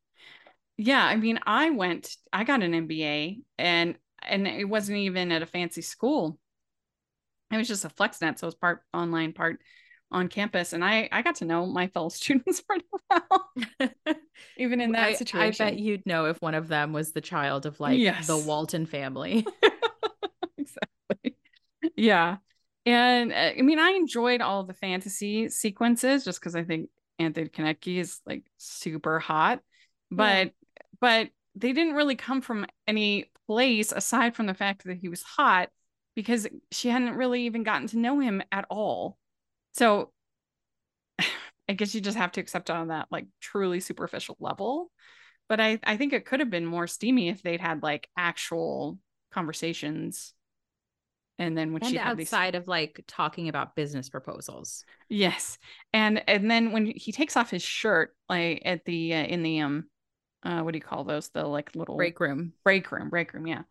[0.76, 5.42] Yeah, I mean, I went, I got an MBA and and it wasn't even at
[5.42, 6.38] a fancy school.
[7.50, 9.61] It was just a FlexNet, so it was part online, part
[10.11, 13.50] on campus, and I I got to know my fellow students pretty well,
[14.57, 17.66] even in that I, I bet you'd know if one of them was the child
[17.66, 18.26] of like Yes.
[18.26, 19.46] the Walton family.
[20.59, 21.36] exactly.
[21.96, 22.38] Yeah.
[22.85, 27.49] And uh, I mean, I enjoyed all the fantasy sequences just because I think Anthony
[27.49, 29.61] Konechny is like super hot.
[30.11, 30.53] But
[31.01, 35.22] but they didn't really come from any place aside from the fact that he was
[35.22, 35.68] hot
[36.14, 39.18] because she hadn't really even gotten to know him at all.
[39.74, 40.12] So
[41.68, 44.91] I guess you just have to accept on that like truly superficial level.
[45.49, 48.99] But I, I think it could have been more steamy if they'd had like actual
[49.33, 50.35] conversations.
[51.43, 54.84] And then when and she had these outside of like talking about business proposals.
[55.09, 55.59] Yes.
[55.93, 59.61] And and then when he takes off his shirt like at the uh, in the
[59.61, 59.84] um
[60.43, 62.53] uh what do you call those the like little Break room.
[62.64, 63.62] break room break room yeah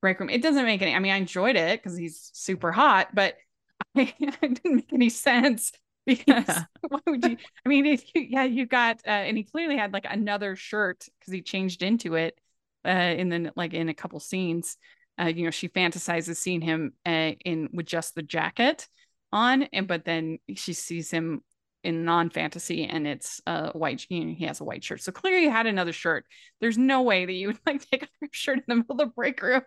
[0.00, 3.14] break room it doesn't make any I mean I enjoyed it because he's super hot
[3.14, 3.36] but
[3.94, 5.72] it didn't make any sense
[6.06, 6.64] because Yeah.
[6.88, 9.92] why would you I mean if you, yeah you got uh, and he clearly had
[9.92, 12.38] like another shirt because he changed into it
[12.86, 14.76] uh in the like in a couple scenes
[15.20, 18.86] uh you know she fantasizes seeing him uh, in with just the jacket
[19.32, 21.42] on and but then she sees him
[21.84, 25.00] in non-fantasy and it's a white you know, he has a white shirt.
[25.00, 26.24] So clearly he had another shirt.
[26.60, 28.98] There's no way that you would like take off your shirt in the middle of
[28.98, 29.62] the break room.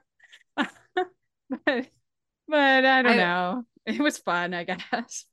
[1.50, 1.88] But
[2.47, 3.64] but i don't I- know.
[3.86, 5.26] It was fun i guess.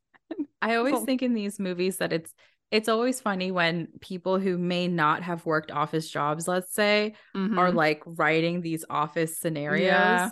[0.63, 2.33] I always think in these movies that it's
[2.71, 7.71] it's always funny when people who may not have worked office jobs, let's say, are
[7.71, 7.75] Mhm.
[7.75, 9.83] like writing these office scenarios
[10.21, 10.31] Yeah.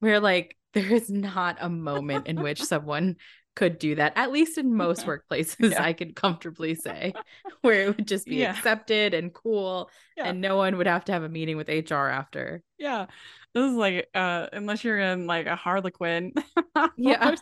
[0.00, 3.16] where like there is not a moment in which someone
[3.54, 4.12] could do that.
[4.16, 5.82] At least in most workplaces, Yeah.
[5.82, 7.14] I could comfortably say,
[7.62, 8.50] where it would just be Yeah.
[8.50, 12.62] accepted and cool, and no one would have to have a meeting with HR after.
[12.78, 13.06] yeah
[13.54, 16.34] this is like uh unless you're in like a harlequin
[16.98, 17.34] Yeah.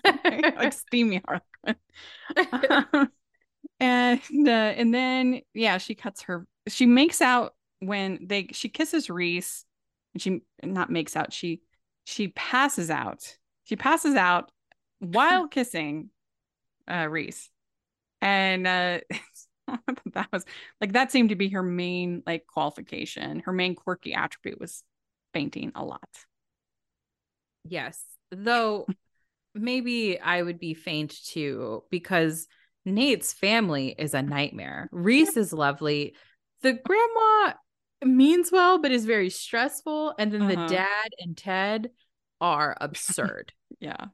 [0.57, 3.11] like steamy harlequin
[3.85, 9.11] and uh, and then yeah she cuts her she makes out when they she kisses
[9.11, 9.65] reese
[10.13, 11.61] and she not makes out she
[12.05, 13.37] she passes out.
[13.65, 14.51] She passes out
[14.99, 16.11] while kissing
[16.89, 17.51] uh reese.
[18.21, 19.01] And uh
[20.13, 20.45] that was
[20.81, 23.41] like that seemed to be her main like qualification.
[23.41, 24.83] Her main quirky attribute was
[25.33, 26.09] fainting a lot.
[27.65, 28.03] Yes.
[28.31, 28.87] Though
[29.55, 32.47] maybe I would be faint too because
[32.85, 34.89] Nate's family is a nightmare.
[34.93, 36.15] Reese is lovely.
[36.63, 37.55] The grandma
[38.05, 40.15] means well, but is very stressful.
[40.19, 40.67] And then Uh-huh.
[40.69, 41.91] the dad and Ted
[42.41, 43.53] are absurd.
[43.81, 44.07] Yeah.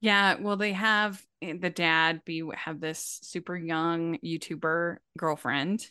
[0.00, 0.36] Yeah.
[0.40, 5.86] Well, they have eh, the dad be have this super young YouTuber girlfriend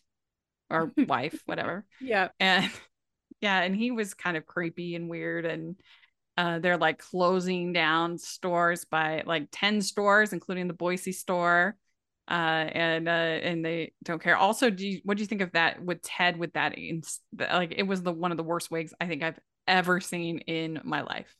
[0.69, 1.85] or wife, whatever.
[2.01, 2.29] Yeah.
[2.39, 2.69] And
[3.41, 5.45] yeah, and he was kind of creepy and weird.
[5.45, 5.75] And
[6.35, 11.75] uh, they're like closing down stores by like 10 stores, including the Boise store.
[12.29, 14.37] Uh, and uh, and they don't care.
[14.37, 16.37] Also, do you, what do you think of that with Ted?
[16.37, 16.75] With that,
[17.39, 20.79] like it was the one of the worst wigs I think I've ever seen in
[20.83, 21.35] my life.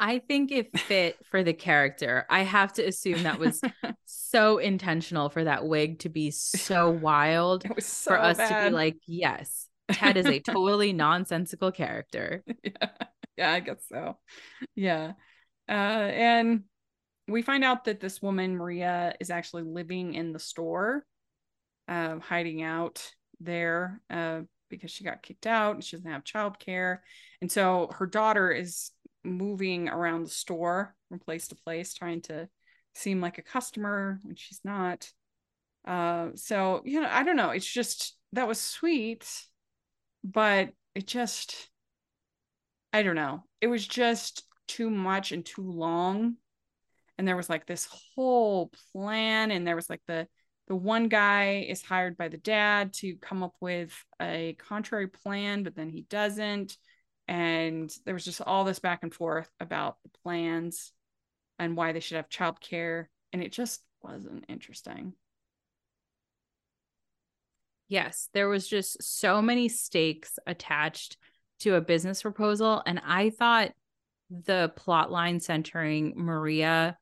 [0.00, 2.24] I think it fit for the character.
[2.30, 3.60] I have to assume that was
[4.06, 8.64] so intentional for that wig to be so wild so for us bad.
[8.64, 12.44] to be like, yes, Ted is a totally nonsensical character.
[12.62, 12.88] yeah.
[13.36, 14.16] yeah, I guess so.
[14.74, 15.12] Yeah.
[15.68, 16.62] Uh, and
[17.28, 21.04] we find out that this woman, Maria, is actually living in the store,
[21.86, 26.98] uh, hiding out there uh, because she got kicked out and she doesn't have childcare.
[27.40, 28.90] And so her daughter is
[29.24, 32.48] moving around the store from place to place, trying to
[32.94, 35.10] seem like a customer when she's not.
[35.86, 37.50] Uh, so, you know, I don't know.
[37.50, 39.30] It's just that was sweet,
[40.24, 41.68] but it just,
[42.92, 43.44] I don't know.
[43.60, 46.36] It was just too much and too long.
[47.18, 50.28] And there was like this whole plan, and there was like the
[50.68, 55.62] the one guy is hired by the dad to come up with a contrary plan,
[55.62, 56.76] but then he doesn't.
[57.26, 60.92] And there was just all this back and forth about the plans
[61.58, 63.06] and why they should have childcare.
[63.32, 65.14] And it just wasn't interesting.
[67.88, 71.16] Yes, there was just so many stakes attached
[71.60, 72.82] to a business proposal.
[72.84, 73.72] And I thought
[74.30, 76.98] the plot line centering Maria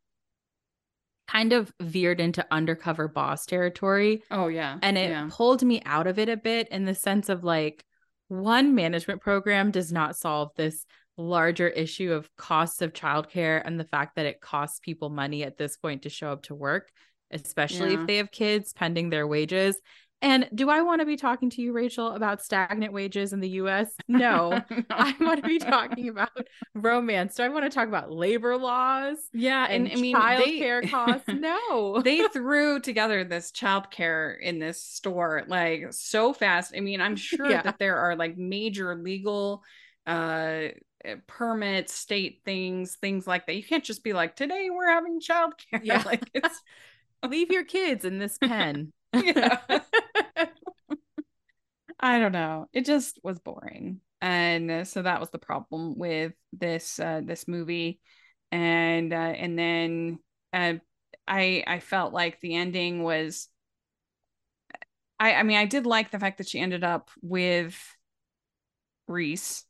[1.28, 4.22] kind of veered into undercover boss territory.
[4.30, 4.78] Oh, yeah.
[4.82, 5.28] And it yeah.
[5.30, 7.84] pulled me out of it a bit in the sense of like,
[8.28, 10.84] one management program does not solve this
[11.16, 15.56] larger issue of costs of childcare and the fact that it costs people money at
[15.56, 16.90] this point to show up to work,
[17.30, 18.00] especially Yeah.
[18.00, 19.80] if they have kids pending their wages.
[20.22, 23.50] And do I want to be talking to you, Rachel, about stagnant wages in the
[23.50, 23.90] US?
[24.08, 24.60] No.
[24.90, 26.30] I want to be talking about
[26.74, 27.34] romance.
[27.34, 30.58] Do I want to talk about labor laws Yeah, and, and, I mean, child they-
[30.58, 31.28] care costs?
[31.28, 32.00] No.
[32.02, 36.72] they threw together this childcare in this store like so fast.
[36.74, 37.62] I mean, I'm sure Yeah.
[37.62, 39.62] that there are like major legal
[40.06, 40.68] uh
[41.28, 43.54] permits, state things, things like that.
[43.54, 45.80] You can't just be like, today we're having childcare.
[45.84, 46.02] Yeah.
[46.06, 46.62] like it's
[47.26, 48.92] Leave your kids in this pen.
[49.24, 49.58] Yeah.
[52.00, 52.66] I don't know.
[52.72, 54.00] It just was boring.
[54.20, 58.00] And uh, so that was the problem with this uh this movie.
[58.52, 60.18] And uh and then
[60.52, 60.74] uh
[61.26, 63.48] I I felt like the ending was
[65.18, 67.76] I I mean I did like the fact that she ended up with
[69.08, 69.64] Reese.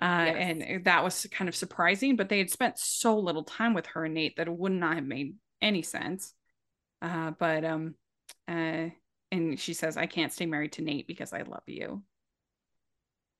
[0.00, 0.36] Uh Yes.
[0.38, 4.04] and that was kind of surprising, but they had spent so little time with her
[4.04, 6.34] and Nate that it would not have made any sense.
[7.02, 7.94] Uh but um
[8.48, 8.88] uh
[9.32, 12.02] and she says I can't stay married to Nate because I love you.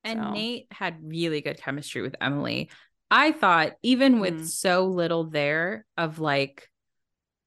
[0.05, 2.71] And So- Nate had really good chemistry with Emily.
[3.11, 4.47] I thought, even with Mm.
[4.47, 6.69] so little there of like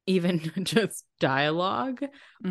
[0.06, 2.02] even just dialogue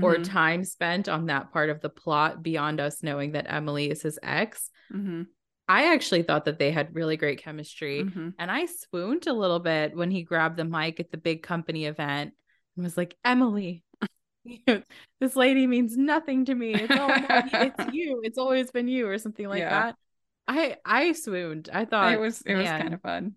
[0.03, 3.91] or Mhm, time spent on that part of the plot beyond us knowing that Emily
[3.91, 5.27] is his ex, mhm,
[5.67, 8.05] I actually thought that they had really great chemistry.
[8.05, 8.35] mhm.
[8.39, 11.87] And I swooned a little bit when he grabbed the mic at the big company
[11.87, 12.35] event
[12.77, 13.83] and was like, Emily,
[15.21, 16.75] this lady means nothing to me.
[16.75, 17.11] It's all.
[17.11, 18.21] It's you.
[18.25, 19.71] It's always been you, or something like Yeah.
[19.71, 19.97] that.
[20.47, 21.69] I I swooned.
[21.73, 23.35] I thought it was it was kind of fun.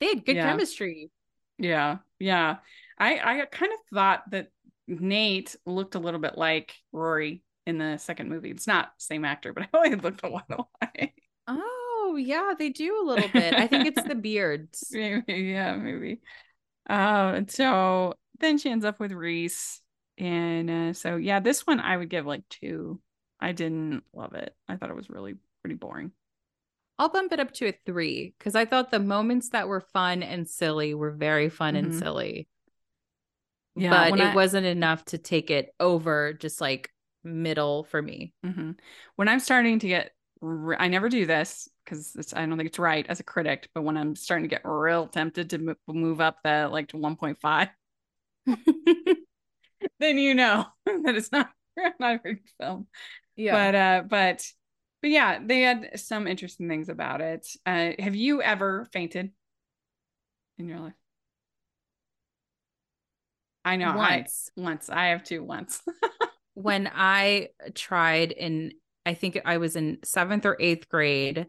[0.00, 0.50] they had good yeah.
[0.50, 1.10] chemistry.
[1.58, 2.56] Yeah, yeah.
[2.98, 4.48] I I kind of thought that
[4.88, 8.50] Nate looked a little bit like Rory in the second movie.
[8.50, 11.14] It's not same actor, but I thought he looked a lot alike.
[11.46, 13.54] Oh yeah, they do a little bit.
[13.54, 14.88] I think it's the beards.
[14.92, 16.20] maybe, yeah, maybe.
[16.88, 19.80] Uh, and so then she ends up with Reese,
[20.20, 23.00] and uh, so yeah, this one I would give like two.
[23.40, 24.54] I didn't love it.
[24.68, 26.12] I thought it was really pretty boring.
[26.98, 30.22] I'll bump it up to a three because I thought the moments that were fun
[30.22, 31.98] and silly were very fun and Mhm.
[31.98, 32.48] silly.
[33.74, 36.92] Yeah, but it I- wasn't enough to take it over just like
[37.24, 38.34] middle for me.
[38.44, 38.72] hmm
[39.16, 40.12] When I'm starting to get,
[40.42, 43.70] re- I never do this because I don't think it's right as a critic.
[43.74, 46.98] But when I'm starting to get real tempted to mo- move up the like to
[46.98, 47.68] 1.5,
[50.00, 51.50] then you know that it's not
[52.00, 52.86] not a good film.
[53.36, 54.46] But uh, but
[55.02, 57.46] but yeah, they had some interesting things about it.
[57.64, 59.30] Uh, have you ever fainted
[60.58, 60.92] in your life?
[63.64, 63.94] I know.
[63.96, 64.90] once I once.
[64.90, 65.82] I have two once.
[66.54, 68.72] when I tried in,
[69.06, 71.46] I think I was in seventh or eighth grade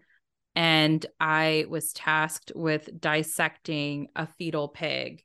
[0.55, 5.23] and I was tasked with dissecting a fetal pig.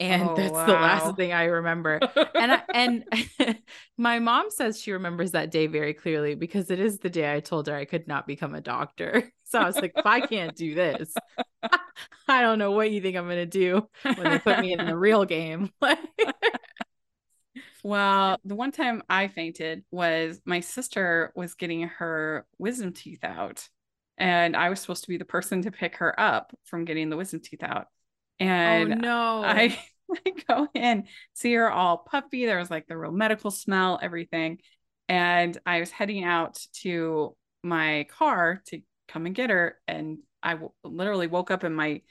[0.00, 2.00] And Oh, that's the last thing I remember.
[2.36, 3.04] And I, and
[3.98, 7.40] my mom says she remembers that day very clearly because it is the day I
[7.40, 9.30] told her I could not become a doctor.
[9.46, 11.14] So I was like, if I can't do this,
[12.26, 14.84] I don't know what you think I'm going to do when they put me in
[14.84, 15.70] the real game.
[17.82, 23.68] Well, the one time I fainted was my sister was getting her wisdom teeth out,
[24.16, 27.16] and I was supposed to be the person to pick her up from getting the
[27.16, 27.88] wisdom teeth out.
[28.44, 29.44] Oh, and oh no.
[29.44, 29.78] I,
[30.26, 32.46] I go in, see her all puffy.
[32.46, 34.58] There was like the real medical smell, everything.
[35.08, 39.76] And I was heading out to my car to come and get her.
[39.86, 42.02] And I w- literally woke up and my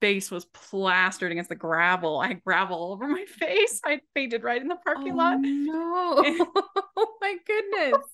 [0.00, 2.18] face was plastered against the gravel.
[2.18, 3.80] I had gravel all over my face.
[3.84, 5.38] I fainted right in the parking oh, lot.
[5.40, 6.44] no.
[6.96, 8.04] oh my goodness.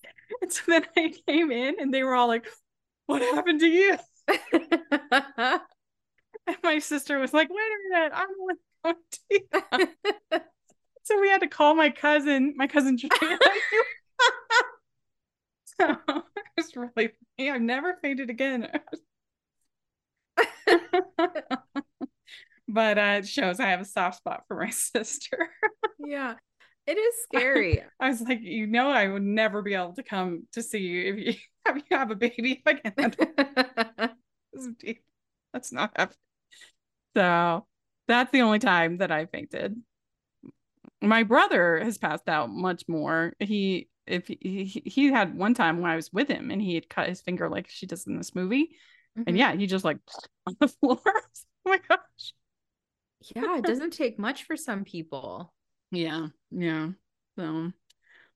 [0.42, 2.46] And so then I came in and they were all like,
[3.06, 3.98] What happened to you?
[6.46, 8.56] And my sister was like, Wait a minute, I'm going
[10.30, 10.42] to
[11.04, 13.38] So we had to call my cousin, my cousin Julia.
[15.80, 16.24] so it
[16.56, 17.50] was really funny.
[17.50, 18.68] I've never fainted again.
[22.68, 25.48] but uh, it shows I have a soft spot for my sister.
[25.98, 26.34] yeah.
[26.86, 27.82] It is scary.
[28.00, 31.14] I was like, you know, I would never be able to come to see you
[31.14, 31.34] if you
[31.68, 32.52] if you have a baby.
[32.52, 33.26] If I can handle
[34.52, 35.04] this deep.
[35.52, 36.16] That's not happening.
[37.16, 37.66] So
[38.08, 39.76] that's the only time that I fainted.
[41.02, 43.34] My brother has passed out much more.
[43.38, 46.74] He if he, he he had one time when I was with him and he
[46.74, 48.76] had cut his finger like she does in this movie.
[49.18, 49.24] Mhm.
[49.28, 49.98] And yeah, he just like
[50.46, 51.00] on the floor.
[51.06, 51.22] oh
[51.64, 52.34] my gosh.
[53.34, 55.52] yeah, it doesn't take much for some people.
[55.90, 56.90] Yeah, yeah.
[57.38, 57.72] So,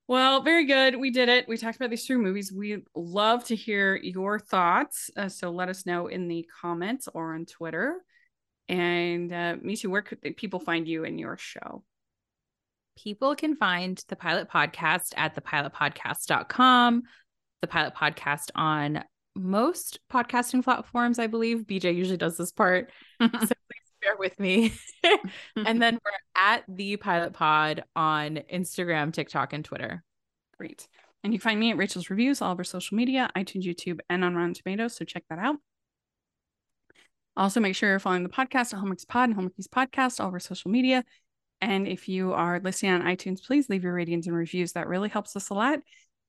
[0.09, 0.97] well, very good.
[0.97, 1.49] We did it.
[1.49, 2.53] We talked about these three movies.
[2.53, 5.11] We love to hear your thoughts.
[5.17, 8.03] Uh, so let us know in the comments or on Twitter.
[8.69, 9.87] And uh, Mitu.
[9.87, 11.85] Where could people find you and your show?
[12.97, 17.03] People can find the Pilot Podcast at thepilotpodcast.com,
[17.61, 19.05] the Pilot Podcast on
[19.37, 21.65] most podcasting platforms, I believe.
[21.67, 22.91] BJ usually does this part.
[23.21, 24.73] so please bear with me.
[25.57, 30.03] and then we're at the Pilot Pod on Instagram, TikTok, and Twitter.
[30.57, 30.87] Great.
[31.23, 34.23] And you can find me at Rachel's Reviews, all over social media, iTunes, YouTube, and
[34.23, 34.95] on Rotten Tomatoes.
[34.95, 35.57] So check that out.
[37.37, 40.39] Also, make sure you're following the podcast at Hallmarkies Pod and Hallmarkies Podcast, all our
[40.39, 41.05] social media.
[41.61, 44.73] And if you are listening on iTunes, please leave your ratings and reviews.
[44.73, 45.81] That really helps us a lot.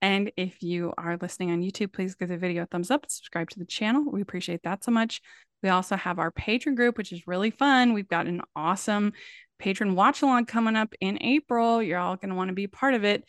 [0.01, 3.49] And if you are listening on YouTube, please give the video a thumbs up subscribe
[3.51, 4.03] to the channel.
[4.11, 5.21] We appreciate that so much.
[5.63, 7.93] We also have our Patreon group, which is really fun.
[7.93, 9.13] We've got an awesome
[9.61, 11.81] Patreon watch along coming up in April.
[11.81, 13.23] You're all going to want to be part of it.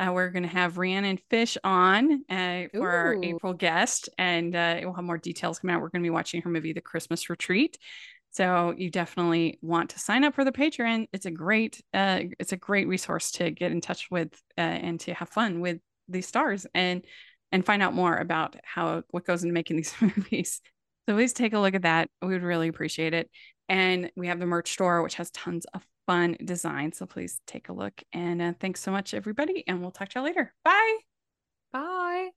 [0.00, 4.78] Uh, we're going to have Rhiannon Fish on uh, for our April guest, and uh,
[4.82, 5.82] we'll have more details coming out.
[5.82, 7.76] We're going to be watching her movie, The Christmas Retreat.
[8.30, 11.08] So you definitely want to sign up for the Patreon.
[11.12, 14.98] It's a great, uh, it's a great resource to get in touch with uh, and
[15.00, 15.78] to have fun with
[16.08, 17.04] these stars and
[17.52, 20.62] and find out more about how what goes into making these movies.
[21.08, 22.08] So please take a look at that.
[22.22, 23.28] We would really appreciate it.
[23.68, 26.98] And we have the merch store, which has tons of fun designs.
[26.98, 28.02] So please take a look.
[28.12, 29.62] And uh, thanks so much, everybody.
[29.68, 30.52] And we'll talk to you later.
[30.64, 30.96] Bye.
[31.72, 32.30] Bye.